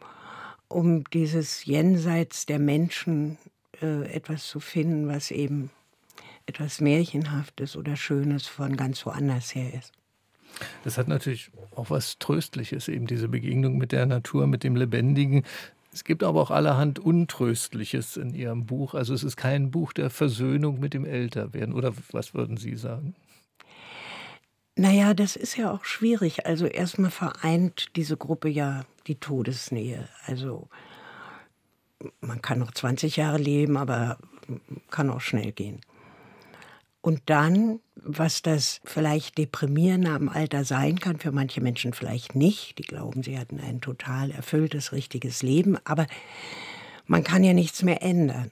um 0.69 1.05
dieses 1.11 1.67
Jenseits 1.67 2.47
der 2.47 2.59
Menschen 2.59 3.37
äh, 3.83 4.05
etwas 4.13 4.47
zu 4.47 4.61
finden, 4.61 5.09
was 5.09 5.31
eben 5.31 5.71
etwas 6.47 6.81
Märchenhaftes 6.81 7.77
oder 7.77 7.97
Schönes 7.97 8.47
von 8.47 8.77
ganz 8.77 9.05
woanders 9.07 9.55
her 9.55 9.73
ist. 9.75 9.93
Das 10.85 10.99
hat 10.99 11.09
natürlich 11.09 11.51
auch 11.77 11.91
was 11.91 12.19
Tröstliches, 12.19 12.89
eben 12.89 13.07
diese 13.07 13.29
Begegnung 13.29 13.79
mit 13.79 13.93
der 13.93 14.07
Natur, 14.07 14.47
mit 14.47 14.65
dem 14.65 14.77
Lebendigen. 14.77 15.45
Es 15.93 16.05
gibt 16.05 16.23
aber 16.23 16.41
auch 16.41 16.51
allerhand 16.51 16.99
Untröstliches 16.99 18.17
in 18.17 18.35
Ihrem 18.35 18.67
Buch. 18.67 18.95
Also 18.95 19.15
es 19.15 19.25
ist 19.25 19.37
kein 19.37 19.71
Buch 19.71 19.93
der 19.93 20.11
Versöhnung 20.11 20.79
mit 20.79 20.95
dem 20.95 21.05
Älterwerden. 21.05 21.75
Oder 21.75 21.93
was 22.13 22.35
würden 22.35 22.57
Sie 22.57 22.77
sagen? 22.77 23.15
Naja, 24.77 25.15
das 25.15 25.37
ist 25.37 25.57
ja 25.57 25.73
auch 25.73 25.85
schwierig. 25.85 26.47
Also 26.47 26.67
erstmal 26.67 27.11
vereint 27.11 27.97
diese 27.97 28.17
Gruppe 28.17 28.49
ja 28.49 28.85
die 29.09 29.17
Todesnähe. 29.17 30.09
Also 30.27 30.69
man 32.21 32.43
kann 32.43 32.59
noch 32.59 32.73
20 32.73 33.17
Jahre 33.17 33.39
leben, 33.39 33.77
aber 33.77 34.19
kann 34.91 35.11
auch 35.11 35.21
schnell 35.21 35.53
gehen. 35.53 35.81
Und 37.03 37.23
dann, 37.27 37.81
was 37.95 38.43
das 38.43 38.81
vielleicht 38.85 39.39
deprimierende 39.39 40.11
am 40.11 40.29
Alter 40.29 40.65
sein 40.65 41.01
kann, 41.01 41.19
für 41.19 41.33
manche 41.33 41.63
Menschen 41.63 41.95
vielleicht 41.95 42.35
nicht. 42.35 42.79
Die 42.79 42.83
glauben, 42.83 43.23
sie 43.23 43.39
hatten 43.39 43.59
ein 43.59 43.81
total 43.81 44.31
erfülltes, 44.31 44.93
richtiges 44.93 45.43
Leben. 45.43 45.79
Aber 45.85 46.07
man 47.07 47.25
kann 47.25 47.43
ja 47.43 47.55
nichts 47.55 47.83
mehr 47.83 48.03
ändern. 48.03 48.51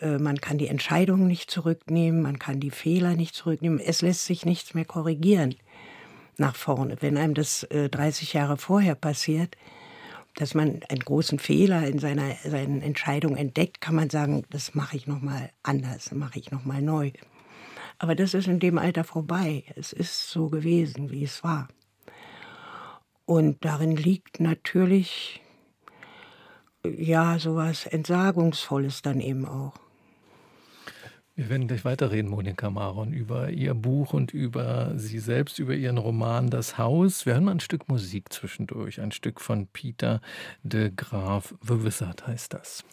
Äh, 0.00 0.18
man 0.18 0.40
kann 0.40 0.58
die 0.58 0.66
Entscheidungen 0.66 1.28
nicht 1.28 1.50
zurücknehmen, 1.50 2.22
man 2.22 2.40
kann 2.40 2.58
die 2.58 2.70
Fehler 2.70 3.14
nicht 3.14 3.34
zurücknehmen. 3.34 3.78
Es 3.78 4.02
lässt 4.02 4.24
sich 4.24 4.44
nichts 4.44 4.74
mehr 4.74 4.84
korrigieren 4.84 5.54
nach 6.38 6.56
vorne. 6.56 6.96
Wenn 7.00 7.16
einem 7.16 7.34
das 7.34 7.66
30 7.70 8.34
äh, 8.34 8.38
Jahre 8.38 8.56
vorher 8.56 8.96
passiert, 8.96 9.56
dass 10.36 10.54
man 10.54 10.80
einen 10.88 11.00
großen 11.00 11.38
Fehler 11.38 11.86
in 11.86 11.98
seiner 11.98 12.34
seinen 12.44 12.82
Entscheidungen 12.82 13.36
entdeckt, 13.36 13.80
kann 13.80 13.94
man 13.94 14.10
sagen, 14.10 14.44
das 14.50 14.74
mache 14.74 14.96
ich 14.96 15.06
noch 15.06 15.20
mal 15.20 15.50
anders, 15.62 16.12
mache 16.12 16.38
ich 16.38 16.50
noch 16.50 16.64
mal 16.64 16.82
neu. 16.82 17.10
Aber 17.98 18.14
das 18.14 18.34
ist 18.34 18.46
in 18.46 18.60
dem 18.60 18.78
Alter 18.78 19.04
vorbei. 19.04 19.64
Es 19.74 19.92
ist 19.92 20.30
so 20.30 20.48
gewesen, 20.48 21.10
wie 21.10 21.24
es 21.24 21.42
war. 21.42 21.68
Und 23.24 23.64
darin 23.64 23.96
liegt 23.96 24.38
natürlich 24.38 25.40
ja 26.84 27.38
sowas 27.38 27.86
Entsagungsvolles 27.86 29.02
dann 29.02 29.20
eben 29.20 29.46
auch. 29.46 29.85
Wir 31.38 31.50
werden 31.50 31.68
gleich 31.68 31.84
weiterreden, 31.84 32.30
Monika 32.30 32.70
Maron, 32.70 33.12
über 33.12 33.50
Ihr 33.50 33.74
Buch 33.74 34.14
und 34.14 34.32
über 34.32 34.94
Sie 34.96 35.18
selbst, 35.18 35.58
über 35.58 35.74
Ihren 35.74 35.98
Roman 35.98 36.48
Das 36.48 36.78
Haus. 36.78 37.26
Wir 37.26 37.34
hören 37.34 37.44
mal 37.44 37.50
ein 37.50 37.60
Stück 37.60 37.90
Musik 37.90 38.32
zwischendurch, 38.32 39.02
ein 39.02 39.12
Stück 39.12 39.42
von 39.42 39.66
Peter 39.66 40.22
de 40.62 40.90
Graaf. 40.96 41.54
The 41.60 41.84
Wizard 41.84 42.26
heißt 42.26 42.54
das. 42.54 42.84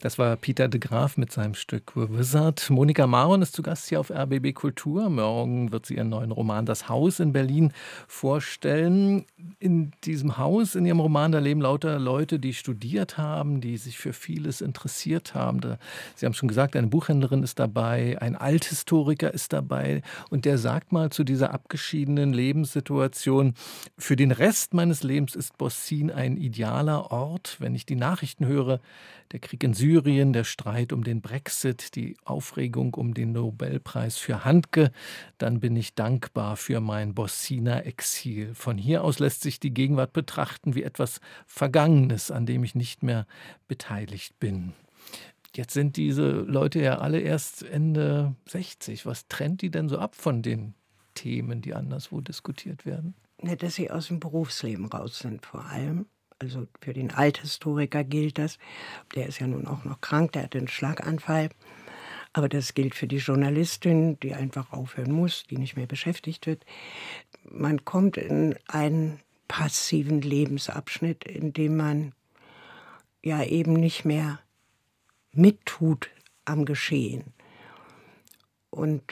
Das 0.00 0.18
war 0.18 0.34
Peter 0.36 0.66
de 0.66 0.80
Graaf 0.80 1.18
mit 1.18 1.30
seinem 1.30 1.52
Stück 1.52 1.94
Wizard. 1.94 2.70
Monika 2.70 3.06
Maron 3.06 3.42
ist 3.42 3.54
zu 3.54 3.60
Gast 3.60 3.90
hier 3.90 4.00
auf 4.00 4.10
RBB 4.10 4.54
Kultur. 4.54 5.10
Morgen 5.10 5.72
wird 5.72 5.84
sie 5.84 5.96
ihren 5.96 6.08
neuen 6.08 6.30
Roman 6.30 6.64
Das 6.64 6.88
Haus 6.88 7.20
in 7.20 7.34
Berlin 7.34 7.74
vorstellen. 8.08 9.26
In 9.58 9.92
diesem 10.04 10.38
Haus, 10.38 10.74
in 10.74 10.86
ihrem 10.86 11.00
Roman, 11.00 11.32
da 11.32 11.38
leben 11.38 11.60
lauter 11.60 11.98
Leute, 11.98 12.38
die 12.38 12.54
studiert 12.54 13.18
haben, 13.18 13.60
die 13.60 13.76
sich 13.76 13.98
für 13.98 14.14
vieles 14.14 14.62
interessiert 14.62 15.34
haben. 15.34 15.60
Sie 16.14 16.24
haben 16.24 16.32
schon 16.32 16.48
gesagt, 16.48 16.76
eine 16.76 16.86
Buchhändlerin 16.86 17.42
ist 17.42 17.58
dabei, 17.58 18.16
ein 18.22 18.36
Althistoriker 18.36 19.34
ist 19.34 19.52
dabei 19.52 20.00
und 20.30 20.46
der 20.46 20.56
sagt 20.56 20.92
mal 20.92 21.10
zu 21.10 21.24
dieser 21.24 21.52
abgeschiedenen 21.52 22.32
Lebenssituation, 22.32 23.52
für 23.98 24.16
den 24.16 24.30
Rest 24.30 24.72
meines 24.72 25.02
Lebens 25.02 25.34
ist 25.34 25.58
Bossin 25.58 26.10
ein 26.10 26.38
idealer 26.38 27.12
Ort. 27.12 27.56
Wenn 27.58 27.74
ich 27.74 27.84
die 27.84 27.96
Nachrichten 27.96 28.46
höre, 28.46 28.80
der 29.32 29.40
Krieg 29.40 29.62
in 29.62 29.74
Syrien, 29.74 29.89
der 29.90 30.44
Streit 30.44 30.92
um 30.92 31.04
den 31.04 31.20
Brexit, 31.20 31.94
die 31.96 32.16
Aufregung 32.24 32.94
um 32.94 33.14
den 33.14 33.32
Nobelpreis 33.32 34.16
für 34.16 34.44
Handke, 34.44 34.92
dann 35.38 35.60
bin 35.60 35.76
ich 35.76 35.94
dankbar 35.94 36.56
für 36.56 36.80
mein 36.80 37.14
Bossiner 37.14 37.86
Exil. 37.86 38.54
Von 38.54 38.78
hier 38.78 39.02
aus 39.04 39.18
lässt 39.18 39.42
sich 39.42 39.58
die 39.58 39.74
Gegenwart 39.74 40.12
betrachten 40.12 40.74
wie 40.74 40.82
etwas 40.82 41.20
Vergangenes, 41.46 42.30
an 42.30 42.46
dem 42.46 42.64
ich 42.64 42.74
nicht 42.74 43.02
mehr 43.02 43.26
beteiligt 43.68 44.38
bin. 44.38 44.72
Jetzt 45.54 45.74
sind 45.74 45.96
diese 45.96 46.30
Leute 46.30 46.80
ja 46.80 46.98
alle 46.98 47.18
erst 47.20 47.64
Ende 47.64 48.36
60. 48.46 49.04
Was 49.06 49.26
trennt 49.26 49.62
die 49.62 49.70
denn 49.70 49.88
so 49.88 49.98
ab 49.98 50.14
von 50.14 50.42
den 50.42 50.74
Themen, 51.14 51.60
die 51.60 51.74
anderswo 51.74 52.20
diskutiert 52.20 52.86
werden? 52.86 53.14
Dass 53.38 53.74
sie 53.74 53.90
aus 53.90 54.08
dem 54.08 54.20
Berufsleben 54.20 54.86
raus 54.86 55.18
sind 55.18 55.44
vor 55.44 55.64
allem 55.64 56.06
also 56.40 56.66
für 56.80 56.92
den 56.92 57.10
Althistoriker 57.12 58.02
gilt 58.02 58.38
das. 58.38 58.58
Der 59.14 59.26
ist 59.26 59.38
ja 59.38 59.46
nun 59.46 59.66
auch 59.66 59.84
noch 59.84 60.00
krank, 60.00 60.32
der 60.32 60.44
hat 60.44 60.56
einen 60.56 60.68
Schlaganfall. 60.68 61.50
Aber 62.32 62.48
das 62.48 62.74
gilt 62.74 62.94
für 62.94 63.06
die 63.06 63.18
Journalistin, 63.18 64.18
die 64.20 64.34
einfach 64.34 64.72
aufhören 64.72 65.12
muss, 65.12 65.44
die 65.44 65.58
nicht 65.58 65.76
mehr 65.76 65.86
beschäftigt 65.86 66.46
wird. 66.46 66.64
Man 67.44 67.84
kommt 67.84 68.16
in 68.16 68.56
einen 68.68 69.20
passiven 69.48 70.22
Lebensabschnitt, 70.22 71.24
in 71.24 71.52
dem 71.52 71.76
man 71.76 72.12
ja 73.22 73.42
eben 73.42 73.74
nicht 73.74 74.04
mehr 74.04 74.38
mittut 75.32 76.08
am 76.44 76.64
Geschehen. 76.64 77.34
Und 78.70 79.02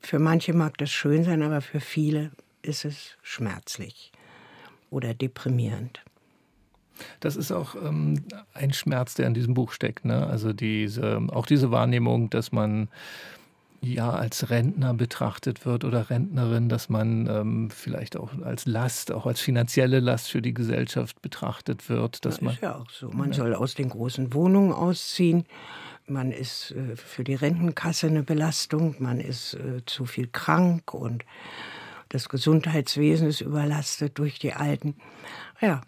für 0.00 0.18
manche 0.18 0.52
mag 0.52 0.76
das 0.78 0.90
schön 0.90 1.22
sein, 1.24 1.42
aber 1.42 1.60
für 1.60 1.80
viele 1.80 2.32
ist 2.62 2.84
es 2.84 3.16
schmerzlich 3.22 4.12
oder 4.90 5.14
deprimierend. 5.14 6.02
Das 7.20 7.36
ist 7.36 7.52
auch 7.52 7.74
ähm, 7.74 8.24
ein 8.54 8.72
Schmerz, 8.72 9.14
der 9.14 9.26
in 9.26 9.34
diesem 9.34 9.54
Buch 9.54 9.72
steckt. 9.72 10.04
Ne? 10.04 10.26
Also 10.26 10.52
diese, 10.52 11.20
auch 11.32 11.46
diese 11.46 11.70
Wahrnehmung, 11.70 12.30
dass 12.30 12.52
man 12.52 12.88
ja 13.82 14.10
als 14.10 14.48
Rentner 14.48 14.94
betrachtet 14.94 15.66
wird 15.66 15.84
oder 15.84 16.08
Rentnerin, 16.08 16.68
dass 16.68 16.88
man 16.88 17.26
ähm, 17.26 17.70
vielleicht 17.70 18.16
auch 18.16 18.30
als 18.42 18.64
Last, 18.64 19.10
auch 19.10 19.26
als 19.26 19.40
finanzielle 19.40 19.98
Last 19.98 20.30
für 20.30 20.40
die 20.40 20.54
Gesellschaft 20.54 21.20
betrachtet 21.20 21.88
wird. 21.88 22.24
Dass 22.24 22.36
das 22.36 22.40
man, 22.40 22.54
ist 22.54 22.62
ja 22.62 22.76
auch 22.76 22.90
so. 22.90 23.10
Man 23.10 23.30
ja. 23.30 23.34
soll 23.34 23.54
aus 23.54 23.74
den 23.74 23.88
großen 23.88 24.32
Wohnungen 24.32 24.72
ausziehen. 24.72 25.44
Man 26.06 26.30
ist 26.30 26.72
äh, 26.72 26.96
für 26.96 27.24
die 27.24 27.34
Rentenkasse 27.34 28.06
eine 28.06 28.22
Belastung. 28.22 28.94
Man 29.00 29.20
ist 29.20 29.54
äh, 29.54 29.84
zu 29.84 30.04
viel 30.04 30.28
krank 30.28 30.94
und 30.94 31.24
das 32.08 32.28
Gesundheitswesen 32.28 33.28
ist 33.28 33.40
überlastet 33.40 34.18
durch 34.18 34.38
die 34.38 34.52
Alten. 34.52 34.94
Ja, 35.60 35.80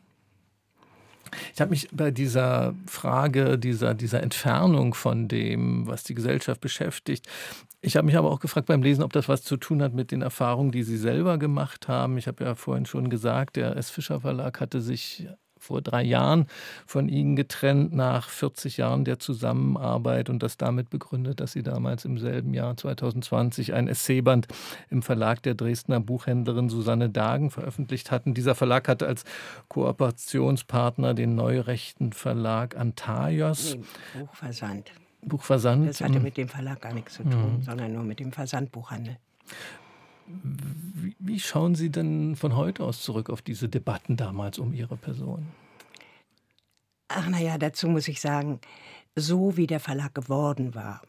Ich 1.55 1.61
habe 1.61 1.71
mich 1.71 1.89
bei 1.93 2.11
dieser 2.11 2.75
Frage, 2.87 3.59
dieser, 3.59 3.95
dieser 3.95 4.23
Entfernung 4.23 4.95
von 4.95 5.29
dem, 5.29 5.87
was 5.87 6.05
die 6.05 6.15
Gesellschaft 6.15 6.61
beschäftigt, 6.61 7.29
ich 7.85 7.97
habe 7.97 8.07
mich 8.07 8.17
aber 8.17 8.31
auch 8.31 8.41
gefragt 8.41 8.67
beim 8.67 8.83
Lesen, 8.83 9.03
ob 9.05 9.13
das 9.13 9.29
was 9.29 9.43
zu 9.43 9.59
tun 9.59 9.83
hat 9.83 9.93
mit 9.93 10.11
den 10.11 10.23
Erfahrungen, 10.23 10.73
die 10.73 10.85
Sie 10.85 10.97
selber 10.97 11.37
gemacht 11.37 11.87
haben. 11.87 12.17
Ich 12.17 12.27
habe 12.27 12.43
ja 12.43 12.55
vorhin 12.55 12.87
schon 12.87 13.11
gesagt, 13.11 13.57
der 13.57 13.77
S. 13.77 13.91
Fischer 13.91 14.23
Verlag 14.23 14.59
hatte 14.59 14.81
sich 14.81 15.29
vor 15.65 15.83
drei 15.83 16.03
Jahren 16.03 16.47
von 16.87 17.09
Ihnen 17.09 17.37
getrennt 17.37 17.95
nach 17.95 18.29
40 18.29 18.77
Jahren 18.77 19.05
der 19.05 19.19
Zusammenarbeit 19.19 20.29
und 20.29 20.43
das 20.43 20.57
damit 20.57 20.91
begründet, 20.91 21.41
dass 21.41 21.53
Sie 21.53 21.63
damals 21.63 22.05
im 22.05 22.19
selben 22.19 22.55
Jahr 22.55 22.77
2020 22.77 23.73
ein 23.73 23.89
Essayband 23.89 24.47
im 24.91 25.03
Verlag 25.03 25.43
der 25.43 25.55
Dresdner 25.55 26.01
Buchhändlerin 26.01 26.69
Susanne 26.69 27.09
Dagen 27.11 27.51
veröffentlicht 27.51 28.11
hatten. 28.11 28.35
Dieser 28.35 28.55
Verlag 28.55 28.89
hatte 28.89 29.07
als 29.07 29.25
Kooperationspartner 29.69 31.15
den 31.15 31.35
neurechten 31.35 32.13
Verlag 32.13 32.77
Antaios. 32.77 33.77
Nee, 33.77 34.21
Buchversand. 34.21 34.93
Buchversand. 35.23 35.89
Das 35.89 36.01
hatte 36.03 36.21
mit 36.21 36.37
dem 36.37 36.49
Verlag 36.49 36.83
gar 36.83 36.93
nichts 36.93 37.15
zu 37.15 37.23
tun, 37.23 37.57
mhm. 37.57 37.63
sondern 37.63 37.93
nur 37.93 38.05
mit 38.05 38.21
dem 38.21 38.33
Versandbuchhandel. 38.33 39.17
Wie, 40.27 41.39
schauen 41.39 41.75
Sie 41.75 41.91
denn 41.91 42.37
von 42.37 42.57
heute 42.57 42.85
aus 42.85 43.03
zurück 43.03 43.31
auf 43.31 43.43
diese 43.43 43.69
Debatten 43.69 44.17
damals 44.17 44.59
um 44.59 44.73
Ihre 44.73 44.97
Person? 44.97 45.47
Ach 47.09 47.29
naja, 47.29 47.59
dazu 47.59 47.89
muss 47.89 48.09
ich 48.09 48.21
sagen, 48.21 48.61
so 49.15 49.57
wie 49.57 49.67
der 49.67 49.81
Verlag 49.81 50.15
geworden 50.15 50.75
war, 50.75 51.03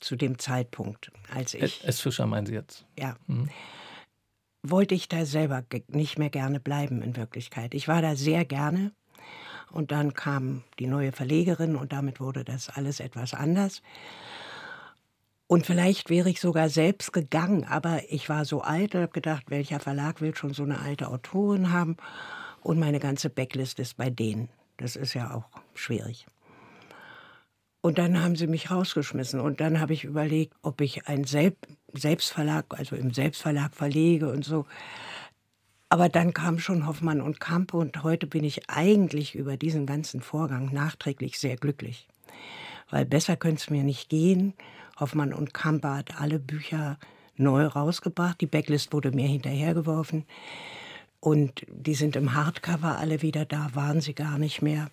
zu 0.00 0.16
dem 0.16 0.38
Zeitpunkt, 0.38 1.12
als 1.32 1.54
ich. 1.54 1.84
S. 1.84 2.00
Fischer 2.00 2.26
meinen 2.26 2.46
Sie 2.46 2.54
jetzt? 2.54 2.84
Ja. 2.98 3.16
Mhm. 3.26 3.48
Wollte 4.62 4.94
ich 4.94 5.08
da 5.08 5.24
selber 5.26 5.64
nicht 5.88 6.18
mehr 6.18 6.30
gerne 6.30 6.60
bleiben 6.60 7.02
in 7.02 7.16
Wirklichkeit. 7.16 7.74
Ich 7.74 7.88
war 7.88 8.00
da 8.02 8.16
sehr 8.16 8.44
gerne. 8.44 8.92
Und 9.70 9.90
dann 9.90 10.12
kam 10.12 10.64
die 10.78 10.86
neue 10.86 11.12
Verlegerin 11.12 11.76
und 11.76 11.92
damit 11.92 12.20
wurde 12.20 12.44
das 12.44 12.68
alles 12.68 13.00
etwas 13.00 13.32
anders. 13.32 13.82
Und 15.46 15.66
vielleicht 15.66 16.08
wäre 16.08 16.30
ich 16.30 16.40
sogar 16.40 16.68
selbst 16.68 17.12
gegangen, 17.12 17.64
aber 17.64 18.00
ich 18.08 18.28
war 18.28 18.44
so 18.44 18.62
alt 18.62 18.94
und 18.94 19.02
habe 19.02 19.12
gedacht, 19.12 19.44
welcher 19.50 19.80
Verlag 19.80 20.20
will 20.20 20.34
schon 20.34 20.54
so 20.54 20.62
eine 20.62 20.80
alte 20.80 21.08
Autorin 21.08 21.72
haben? 21.72 21.96
Und 22.62 22.78
meine 22.78 23.00
ganze 23.00 23.28
Backlist 23.28 23.78
ist 23.78 23.96
bei 23.96 24.08
denen. 24.08 24.48
Das 24.78 24.96
ist 24.96 25.14
ja 25.14 25.34
auch 25.34 25.44
schwierig. 25.74 26.26
Und 27.82 27.98
dann 27.98 28.22
haben 28.22 28.36
sie 28.36 28.46
mich 28.46 28.70
rausgeschmissen. 28.70 29.40
Und 29.40 29.60
dann 29.60 29.80
habe 29.80 29.92
ich 29.92 30.04
überlegt, 30.04 30.54
ob 30.62 30.80
ich 30.80 31.08
einen 31.08 31.24
Selbstverlag, 31.24 32.66
also 32.70 32.94
im 32.96 33.12
Selbstverlag 33.12 33.74
verlege 33.74 34.30
und 34.30 34.44
so. 34.44 34.66
Aber 35.88 36.08
dann 36.08 36.32
kam 36.32 36.58
schon 36.58 36.86
Hoffmann 36.86 37.20
und 37.20 37.40
Kampe 37.40 37.76
und 37.76 38.02
heute 38.02 38.26
bin 38.26 38.44
ich 38.44 38.70
eigentlich 38.70 39.34
über 39.34 39.58
diesen 39.58 39.84
ganzen 39.84 40.22
Vorgang 40.22 40.72
nachträglich 40.72 41.38
sehr 41.38 41.56
glücklich. 41.56 42.08
Weil 42.88 43.04
besser 43.04 43.36
könnte 43.36 43.60
es 43.62 43.70
mir 43.70 43.82
nicht 43.82 44.08
gehen. 44.08 44.54
Hoffmann 45.02 45.34
und 45.34 45.52
Kamper 45.52 45.96
hat 45.96 46.20
alle 46.20 46.38
Bücher 46.38 46.96
neu 47.36 47.66
rausgebracht. 47.66 48.40
Die 48.40 48.46
Backlist 48.46 48.92
wurde 48.92 49.10
mir 49.10 49.26
hinterhergeworfen. 49.26 50.24
Und 51.18 51.66
die 51.68 51.94
sind 51.94 52.14
im 52.14 52.34
Hardcover 52.34 52.98
alle 52.98 53.20
wieder 53.20 53.44
da, 53.44 53.70
waren 53.74 54.00
sie 54.00 54.14
gar 54.14 54.38
nicht 54.38 54.62
mehr. 54.62 54.90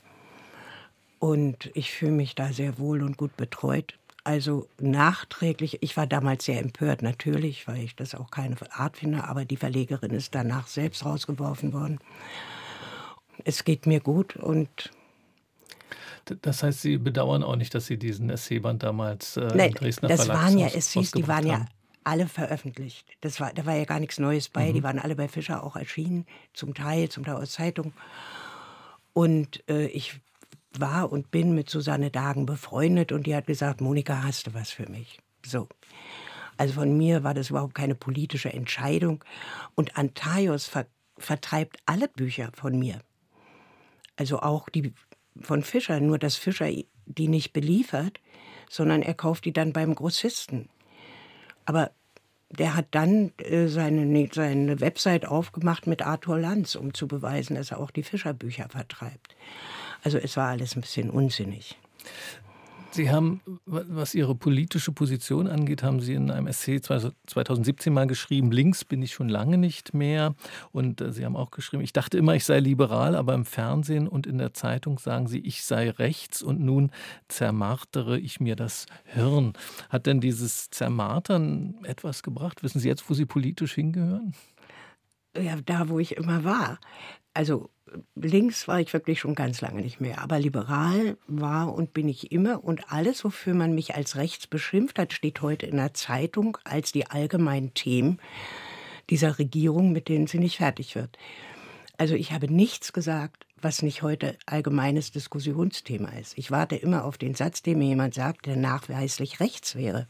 Und 1.20 1.70
ich 1.76 1.92
fühle 1.92 2.14
mich 2.14 2.34
da 2.34 2.52
sehr 2.52 2.80
wohl 2.80 3.04
und 3.04 3.18
gut 3.18 3.38
betreut. 3.38 4.00
Also 4.24 4.68
nachträglich, 4.80 5.78
ich 5.82 5.96
war 5.96 6.08
damals 6.08 6.46
sehr 6.46 6.60
empört, 6.60 7.04
natürlich, 7.04 7.68
weil 7.68 7.84
ich 7.84 7.96
das 7.96 8.16
auch 8.16 8.32
keine 8.32 8.56
Art 8.72 8.98
finde, 8.98 9.26
aber 9.26 9.46
die 9.46 9.58
Verlegerin 9.58 10.12
ist 10.12 10.34
danach 10.34 10.68
selbst 10.68 11.06
rausgeworfen 11.06 11.72
worden. 11.72 12.00
Es 13.46 13.64
geht 13.64 13.86
mir 13.86 14.00
gut 14.00 14.36
und 14.36 14.92
das 16.42 16.64
heißt, 16.64 16.82
Sie 16.82 16.98
bedauern 16.98 17.44
auch 17.44 17.56
nicht, 17.56 17.74
dass 17.74 17.86
Sie 17.86 17.98
diesen 17.98 18.30
Essayband 18.30 18.84
damals 18.84 19.38
äh, 19.38 19.48
Nein, 19.56 19.70
im 19.70 19.74
Dresdner 19.76 20.10
das 20.10 20.28
waren 20.28 20.58
ja 20.58 20.68
Essays, 20.68 21.12
die 21.12 21.28
waren 21.28 21.46
ja 21.46 21.66
alle 22.04 22.28
veröffentlicht. 22.28 23.08
Das 23.22 23.40
war, 23.40 23.54
da 23.54 23.66
war 23.66 23.76
ja 23.76 23.86
gar 23.86 24.00
nichts 24.00 24.20
Neues 24.20 24.50
bei. 24.50 24.70
Mhm. 24.70 24.74
Die 24.74 24.84
waren 24.84 25.00
alle 25.00 25.16
bei 25.16 25.28
Fischer 25.28 25.64
auch 25.64 25.76
erschienen, 25.76 26.26
zum 26.54 26.74
Teil, 26.74 27.10
zum 27.10 27.24
Teil 27.24 27.36
aus 27.36 27.52
Zeitung. 27.52 27.94
Und 29.14 29.64
äh, 29.70 29.88
ich 29.88 30.20
war 30.78 31.12
und 31.12 31.32
bin 31.32 31.56
mit 31.56 31.70
Susanne 31.70 32.12
Dagen 32.12 32.46
befreundet 32.46 33.12
und 33.12 33.26
die 33.26 33.36
hat 33.36 33.48
gesagt, 33.48 33.82
Monika, 33.82 34.24
hast 34.24 34.48
du 34.48 34.54
was 34.54 34.70
für 34.72 34.90
mich? 34.90 35.20
So. 35.46 35.68
Also 36.58 36.74
von 36.74 36.98
mir 36.98 37.24
war 37.24 37.34
das 37.34 37.50
überhaupt 37.50 37.74
keine 37.74 37.96
politische 37.96 38.52
Entscheidung. 38.52 39.24
Und 39.76 39.98
Antaios 39.98 40.66
ver 40.66 40.86
vertreibt 41.18 41.78
alle 41.86 42.08
Bücher 42.08 42.50
von 42.54 42.80
mir. 42.80 43.02
Also 44.16 44.40
auch 44.40 44.70
die 44.70 44.94
von 45.40 45.64
Fischer, 45.64 46.00
nur 46.00 46.20
dass 46.20 46.36
Fischer 46.36 46.70
die 47.06 47.28
nicht 47.28 47.54
beliefert, 47.54 48.20
sondern 48.70 49.02
er 49.02 49.14
kauft 49.14 49.46
die 49.46 49.54
dann 49.54 49.74
beim 49.74 49.96
Grossisten. 49.96 50.70
Aber 51.66 51.92
der 52.50 52.76
hat 52.76 52.88
dann 52.92 53.32
äh, 53.38 53.68
seine, 53.68 54.30
seine 54.32 54.80
Website 54.80 55.28
aufgemacht 55.28 55.88
mit 55.88 56.02
Arthur 56.02 56.40
Lanz, 56.40 56.76
um 56.76 56.94
zu 56.94 57.08
beweisen, 57.08 57.56
dass 57.56 57.72
er 57.72 57.80
auch 57.80 57.92
die 57.92 58.04
Fischerbücher 58.04 58.70
vertreibt. 58.70 59.36
Also 60.04 60.18
es 60.18 60.38
war 60.38 60.50
alles 60.50 60.76
ein 60.76 60.82
bisschen 60.82 61.10
unsinnig. 61.10 61.78
Sie 63.00 63.10
haben, 63.12 63.40
was 63.66 64.14
Ihre 64.14 64.36
politische 64.36 64.92
Position 64.92 65.48
angeht, 65.48 65.84
haben 65.84 66.02
Sie 66.02 66.16
in 66.16 66.30
einem 66.32 66.48
Essay 66.48 66.82
2017 66.82 67.94
mal 67.94 68.08
geschrieben, 68.08 68.52
links 68.52 68.84
bin 68.84 69.02
ich 69.02 69.14
schon 69.14 69.30
lange 69.30 69.58
nicht 69.58 69.94
mehr. 69.94 70.36
Und 70.74 71.00
äh, 71.00 71.14
Sie 71.14 71.24
haben 71.24 71.38
auch 71.38 71.52
geschrieben, 71.52 71.82
ich 71.82 71.94
dachte 71.94 72.18
immer, 72.18 72.36
ich 72.36 72.44
sei 72.44 72.60
liberal, 72.60 73.16
aber 73.16 73.36
im 73.36 73.46
Fernsehen 73.46 74.06
und 74.10 74.28
in 74.28 74.38
der 74.38 74.54
Zeitung 74.54 75.00
sagen 75.00 75.28
Sie, 75.28 75.40
ich 75.40 75.64
sei 75.64 75.92
rechts 75.92 76.42
und 76.42 76.60
nun 76.60 76.92
zermartere 77.30 78.20
ich 78.20 78.42
mir 78.42 78.58
das 78.58 78.86
Hirn. 79.06 79.54
Hat 79.88 80.06
denn 80.06 80.20
dieses 80.20 80.70
Zermartern 80.70 81.76
etwas 81.84 82.22
gebracht? 82.22 82.64
Wissen 82.64 82.82
Sie 82.82 82.90
jetzt, 82.90 83.10
wo 83.10 83.14
Sie 83.14 83.26
politisch 83.26 83.76
hingehören? 83.76 84.34
Ja, 85.38 85.56
da, 85.66 85.88
wo 85.88 86.00
ich 86.00 86.18
immer 86.18 86.44
war. 86.44 86.80
Also 87.34 87.70
links 88.16 88.68
war 88.68 88.80
ich 88.80 88.94
wirklich 88.94 89.20
schon 89.20 89.36
ganz 89.36 89.62
lange 89.62 89.82
nicht 89.82 90.02
mehr, 90.02 90.22
aber 90.22 90.40
liberal 90.40 91.18
war 91.28 91.74
und 91.74 91.94
bin 91.94 92.08
ich 92.08 92.32
immer. 92.32 92.64
Und 92.64 92.92
alles, 92.92 93.24
wofür 93.24 93.54
man 93.54 93.76
mich 93.76 93.96
als 93.96 94.16
rechts 94.16 94.48
beschimpft 94.48 95.00
hat, 95.00 95.14
steht 95.14 95.42
heute 95.42 95.66
in 95.66 95.78
der 95.78 95.94
Zeitung 95.94 96.58
als 96.64 96.92
die 96.92 97.08
allgemeinen 97.08 97.74
Themen 97.74 98.20
dieser 99.10 99.40
Regierung, 99.40 99.92
mit 99.92 100.08
denen 100.08 100.28
sie 100.28 100.40
nicht 100.40 100.58
fertig 100.58 100.96
wird. 100.96 101.18
Also 101.98 102.16
ich 102.16 102.32
habe 102.32 102.52
nichts 102.52 102.94
gesagt, 102.94 103.46
was 103.62 103.82
nicht 103.82 104.04
heute 104.04 104.38
allgemeines 104.46 105.12
Diskussionsthema 105.12 106.10
ist. 106.12 106.38
Ich 106.38 106.52
warte 106.52 106.76
immer 106.76 107.04
auf 107.04 107.18
den 107.18 107.36
Satz, 107.36 107.62
den 107.62 107.80
mir 107.80 107.88
jemand 107.88 108.14
sagt, 108.14 108.46
der 108.46 108.56
nachweislich 108.56 109.40
rechts 109.40 109.76
wäre. 109.76 110.08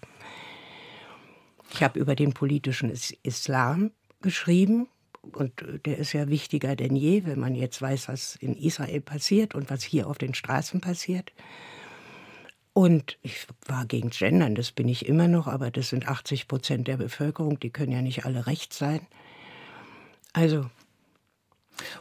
Ich 1.74 1.84
habe 1.84 2.00
über 2.00 2.16
den 2.16 2.34
politischen 2.34 2.92
Islam 3.24 3.92
geschrieben, 4.22 4.88
und 5.22 5.62
äh, 5.62 5.80
der 5.80 5.98
ist 5.98 6.14
ja 6.14 6.28
wichtiger 6.28 6.76
denn 6.76 6.96
je, 6.96 7.26
wenn 7.26 7.40
man 7.40 7.56
jetzt 7.56 7.82
weiß, 7.82 8.08
was 8.08 8.36
in 8.38 8.56
Israel 8.56 9.02
passiert 9.02 9.56
und 9.56 9.70
was 9.70 9.84
hier 9.84 10.08
auf 10.08 10.18
den 10.18 10.34
Straßen 10.34 10.82
passiert. 10.82 11.32
Und 12.74 13.18
ich 13.24 13.48
war 13.66 13.86
gegen 13.86 14.10
Gendern, 14.10 14.56
das 14.56 14.72
bin 14.72 14.88
ich 14.88 15.06
immer 15.06 15.28
noch, 15.28 15.48
aber 15.48 15.72
das 15.72 15.90
sind 15.90 16.08
80 16.08 16.48
Prozent 16.48 16.88
der 16.88 16.98
Bevölkerung, 16.98 17.60
die 17.60 17.72
können 17.72 17.92
ja 17.92 18.02
nicht 18.02 18.26
alle 18.26 18.48
rechts 18.48 18.78
sein. 18.78 19.02
Also. 20.34 20.70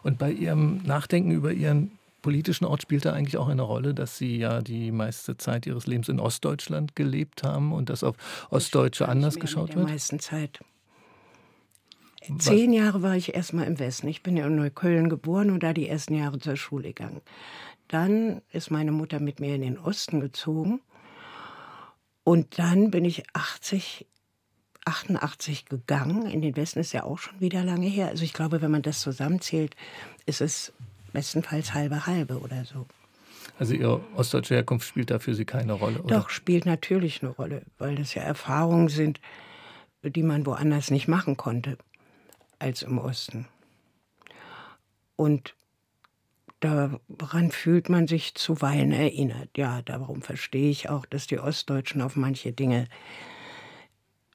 Und 0.02 0.18
bei 0.18 0.30
Ihrem 0.30 0.82
Nachdenken 0.84 1.30
über 1.30 1.52
Ihren 1.52 1.92
politischen 2.22 2.64
Ort 2.64 2.82
spielt 2.82 3.04
da 3.04 3.12
eigentlich 3.12 3.38
auch 3.38 3.48
eine 3.48 3.62
Rolle, 3.62 3.94
dass 3.94 4.18
Sie 4.18 4.36
ja 4.36 4.60
die 4.60 4.92
meiste 4.92 5.36
Zeit 5.36 5.66
Ihres 5.66 5.86
Lebens 5.86 6.08
in 6.08 6.20
Ostdeutschland 6.20 6.94
gelebt 6.94 7.42
haben 7.42 7.72
und 7.72 7.90
dass 7.90 8.04
auf 8.04 8.16
Ostdeutsche 8.50 9.08
anders 9.08 9.36
geschaut 9.36 9.74
wird? 9.74 9.88
Die 9.88 9.92
meisten 9.92 10.20
Zeit. 10.20 10.60
Zehn 12.38 12.72
Jahre 12.72 13.02
war 13.02 13.16
ich 13.16 13.34
erstmal 13.34 13.66
im 13.66 13.78
Westen. 13.78 14.08
Ich 14.08 14.22
bin 14.22 14.36
ja 14.36 14.46
in 14.46 14.56
Neukölln 14.56 15.08
geboren 15.08 15.50
und 15.50 15.62
da 15.62 15.72
die 15.72 15.88
ersten 15.88 16.14
Jahre 16.14 16.38
zur 16.38 16.56
Schule 16.56 16.88
gegangen. 16.88 17.22
Dann 17.88 18.42
ist 18.52 18.70
meine 18.70 18.92
Mutter 18.92 19.20
mit 19.20 19.40
mir 19.40 19.54
in 19.54 19.62
den 19.62 19.78
Osten 19.78 20.20
gezogen. 20.20 20.80
Und 22.24 22.58
dann 22.58 22.90
bin 22.90 23.06
ich 23.06 23.22
80, 23.32 24.06
88 24.84 25.66
gegangen. 25.66 26.26
In 26.26 26.42
den 26.42 26.56
Westen 26.56 26.80
ist 26.80 26.92
ja 26.92 27.04
auch 27.04 27.18
schon 27.18 27.40
wieder 27.40 27.64
lange 27.64 27.86
her. 27.86 28.08
Also 28.08 28.24
ich 28.24 28.34
glaube, 28.34 28.60
wenn 28.60 28.70
man 28.70 28.82
das 28.82 29.00
zusammenzählt, 29.00 29.74
ist 30.26 30.42
es 30.42 30.72
bestenfalls 31.12 31.72
halbe 31.72 32.06
halbe 32.06 32.38
oder 32.40 32.64
so. 32.66 32.86
Also 33.58 33.74
Ihre 33.74 34.00
ostdeutsche 34.14 34.54
Herkunft 34.54 34.86
spielt 34.86 35.10
da 35.10 35.18
für 35.18 35.34
Sie 35.34 35.46
keine 35.46 35.72
Rolle, 35.72 36.02
oder? 36.02 36.18
Doch, 36.18 36.30
spielt 36.30 36.66
natürlich 36.66 37.22
eine 37.22 37.30
Rolle, 37.30 37.62
weil 37.78 37.96
das 37.96 38.14
ja 38.14 38.22
Erfahrungen 38.22 38.88
sind, 38.88 39.20
die 40.02 40.22
man 40.22 40.46
woanders 40.46 40.90
nicht 40.90 41.08
machen 41.08 41.36
konnte 41.36 41.78
als 42.58 42.82
im 42.82 42.98
Osten. 42.98 43.46
Und 45.16 45.54
daran 46.60 47.50
fühlt 47.50 47.88
man 47.88 48.06
sich 48.06 48.34
zuweilen 48.34 48.92
erinnert. 48.92 49.56
Ja, 49.56 49.82
darum 49.82 50.22
verstehe 50.22 50.70
ich 50.70 50.88
auch, 50.88 51.06
dass 51.06 51.26
die 51.26 51.38
Ostdeutschen 51.38 52.02
auf 52.02 52.16
manche 52.16 52.52
Dinge 52.52 52.88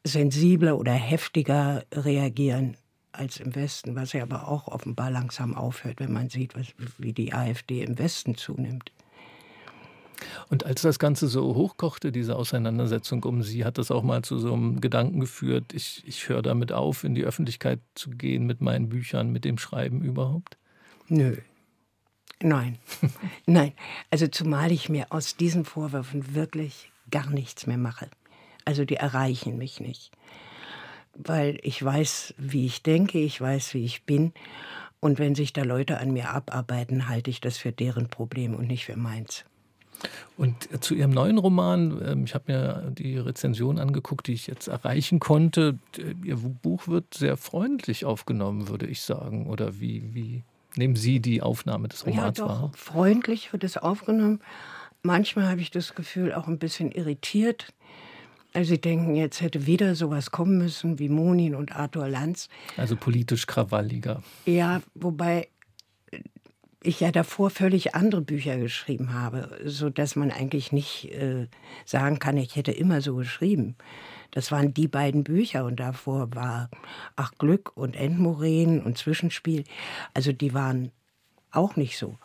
sensibler 0.03 0.77
oder 0.77 0.93
heftiger 0.93 1.85
reagieren 1.93 2.77
als 3.11 3.39
im 3.39 3.55
Westen, 3.55 3.95
was 3.95 4.13
ja 4.13 4.23
aber 4.23 4.47
auch 4.47 4.67
offenbar 4.67 5.11
langsam 5.11 5.55
aufhört, 5.55 5.99
wenn 5.99 6.11
man 6.11 6.29
sieht, 6.29 6.55
was, 6.55 6.67
wie 6.97 7.13
die 7.13 7.33
AfD 7.33 7.83
im 7.83 7.97
Westen 7.99 8.35
zunimmt. 8.35 8.91
Und 10.49 10.65
als 10.65 10.81
das 10.81 10.99
Ganze 10.99 11.27
so 11.27 11.55
hochkochte, 11.55 12.11
diese 12.11 12.35
Auseinandersetzung 12.35 13.23
um 13.23 13.43
Sie, 13.43 13.65
hat 13.65 13.77
das 13.77 13.91
auch 13.91 14.03
mal 14.03 14.23
zu 14.23 14.39
so 14.39 14.53
einem 14.53 14.81
Gedanken 14.81 15.19
geführt, 15.19 15.73
ich, 15.73 16.03
ich 16.05 16.29
höre 16.29 16.41
damit 16.41 16.71
auf, 16.71 17.03
in 17.03 17.15
die 17.15 17.23
Öffentlichkeit 17.23 17.79
zu 17.95 18.11
gehen 18.11 18.45
mit 18.45 18.61
meinen 18.61 18.89
Büchern, 18.89 19.31
mit 19.31 19.45
dem 19.45 19.57
Schreiben 19.57 20.01
überhaupt? 20.01 20.57
Nö. 21.07 21.37
Nein. 22.41 22.77
Nein. 23.45 23.73
Also 24.11 24.27
zumal 24.27 24.71
ich 24.71 24.89
mir 24.89 25.07
aus 25.11 25.37
diesen 25.37 25.65
Vorwürfen 25.65 26.35
wirklich 26.35 26.91
gar 27.09 27.29
nichts 27.29 27.67
mehr 27.67 27.77
mache. 27.77 28.09
Also 28.65 28.85
die 28.85 28.95
erreichen 28.95 29.57
mich 29.57 29.79
nicht. 29.79 30.11
Weil 31.15 31.59
ich 31.61 31.83
weiß, 31.83 32.33
wie 32.37 32.65
ich 32.65 32.81
denke, 32.81 33.19
ich 33.19 33.39
weiß, 33.39 33.73
wie 33.73 33.85
ich 33.85 34.03
bin. 34.03 34.33
Und 34.99 35.19
wenn 35.19 35.35
sich 35.35 35.53
da 35.53 35.63
Leute 35.63 35.99
an 35.99 36.11
mir 36.11 36.29
abarbeiten, 36.29 37.07
halte 37.07 37.29
ich 37.29 37.41
das 37.41 37.57
für 37.57 37.71
deren 37.71 38.09
Problem 38.09 38.55
und 38.55 38.67
nicht 38.67 38.85
für 38.85 38.95
meins. 38.95 39.45
Und 40.35 40.83
zu 40.83 40.95
Ihrem 40.95 41.11
neuen 41.11 41.37
Roman, 41.37 42.01
ähm, 42.05 42.23
ich 42.25 42.33
habe 42.33 42.51
mir 42.51 42.91
die 42.91 43.17
Rezension 43.17 43.77
angeguckt, 43.77 44.27
die 44.27 44.33
ich 44.33 44.47
jetzt 44.47 44.67
erreichen 44.67 45.19
konnte. 45.19 45.77
Ihr 46.23 46.37
Buch 46.37 46.87
wird 46.87 47.13
sehr 47.13 47.37
freundlich 47.37 48.05
aufgenommen, 48.05 48.67
würde 48.67 48.87
ich 48.87 49.01
sagen. 49.01 49.47
Oder 49.47 49.79
wie, 49.79 50.13
wie 50.13 50.43
nehmen 50.75 50.95
Sie 50.95 51.19
die 51.19 51.41
Aufnahme 51.41 51.87
des 51.87 52.05
Romans 52.05 52.37
ja, 52.37 52.45
doch, 52.45 52.61
wahr? 52.61 52.71
Freundlich 52.75 53.53
wird 53.53 53.63
es 53.63 53.77
aufgenommen. 53.77 54.41
Manchmal 55.03 55.49
habe 55.49 55.61
ich 55.61 55.69
das 55.69 55.95
Gefühl, 55.95 56.33
auch 56.33 56.47
ein 56.47 56.59
bisschen 56.59 56.91
irritiert. 56.91 57.73
Also 58.53 58.69
Sie 58.69 58.81
denken, 58.81 59.15
jetzt 59.15 59.41
hätte 59.41 59.65
wieder 59.65 59.95
sowas 59.95 60.31
kommen 60.31 60.59
müssen 60.59 60.99
wie 60.99 61.09
Monin 61.09 61.55
und 61.55 61.75
Arthur 61.75 62.07
Lanz. 62.07 62.49
Also 62.77 62.95
politisch 62.95 63.47
krawalliger. 63.47 64.21
Ja, 64.45 64.81
wobei 64.93 65.49
ich 66.83 66.99
ja 66.99 67.11
davor 67.11 67.49
völlig 67.49 67.95
andere 67.95 68.21
Bücher 68.21 68.57
geschrieben 68.57 69.13
habe, 69.13 69.57
so 69.65 69.89
dass 69.89 70.15
man 70.15 70.31
eigentlich 70.31 70.71
nicht 70.71 71.11
äh, 71.11 71.47
sagen 71.85 72.19
kann, 72.19 72.37
ich 72.37 72.55
hätte 72.55 72.71
immer 72.71 73.01
so 73.01 73.15
geschrieben. 73.15 73.75
Das 74.31 74.51
waren 74.51 74.73
die 74.73 74.87
beiden 74.87 75.23
Bücher 75.23 75.65
und 75.65 75.79
davor 75.79 76.33
war 76.35 76.69
Ach 77.15 77.31
Glück 77.37 77.71
und 77.75 77.95
Endmoränen 77.95 78.81
und 78.81 78.97
Zwischenspiel. 78.97 79.63
Also 80.13 80.31
die 80.31 80.53
waren 80.53 80.91
auch 81.51 81.75
nicht 81.75 81.97
so. 81.97 82.17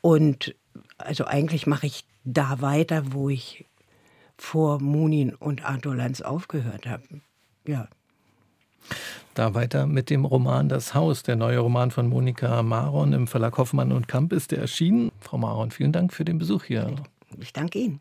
Und 0.00 0.54
also 0.98 1.24
eigentlich 1.24 1.66
mache 1.66 1.86
ich 1.86 2.04
da 2.24 2.60
weiter, 2.60 3.12
wo 3.12 3.30
ich 3.30 3.64
vor 4.36 4.80
Munin 4.80 5.34
und 5.34 5.64
Arthur 5.64 5.96
Lanz 5.96 6.20
aufgehört 6.20 6.86
habe. 6.86 7.02
Ja. 7.66 7.88
Da 9.34 9.54
weiter 9.54 9.86
mit 9.86 10.08
dem 10.08 10.24
Roman 10.24 10.68
Das 10.68 10.94
Haus, 10.94 11.22
der 11.22 11.36
neue 11.36 11.58
Roman 11.58 11.90
von 11.90 12.08
Monika 12.08 12.62
Maron 12.62 13.12
im 13.12 13.26
Verlag 13.26 13.58
Hoffmann 13.58 13.92
und 13.92 14.08
Kamp 14.08 14.32
ist 14.32 14.50
der 14.50 14.60
erschienen. 14.60 15.12
Frau 15.20 15.36
Maron, 15.36 15.70
vielen 15.70 15.92
Dank 15.92 16.14
für 16.14 16.24
den 16.24 16.38
Besuch 16.38 16.64
hier. 16.64 16.94
Ich 17.38 17.52
danke 17.52 17.78
Ihnen. 17.78 18.00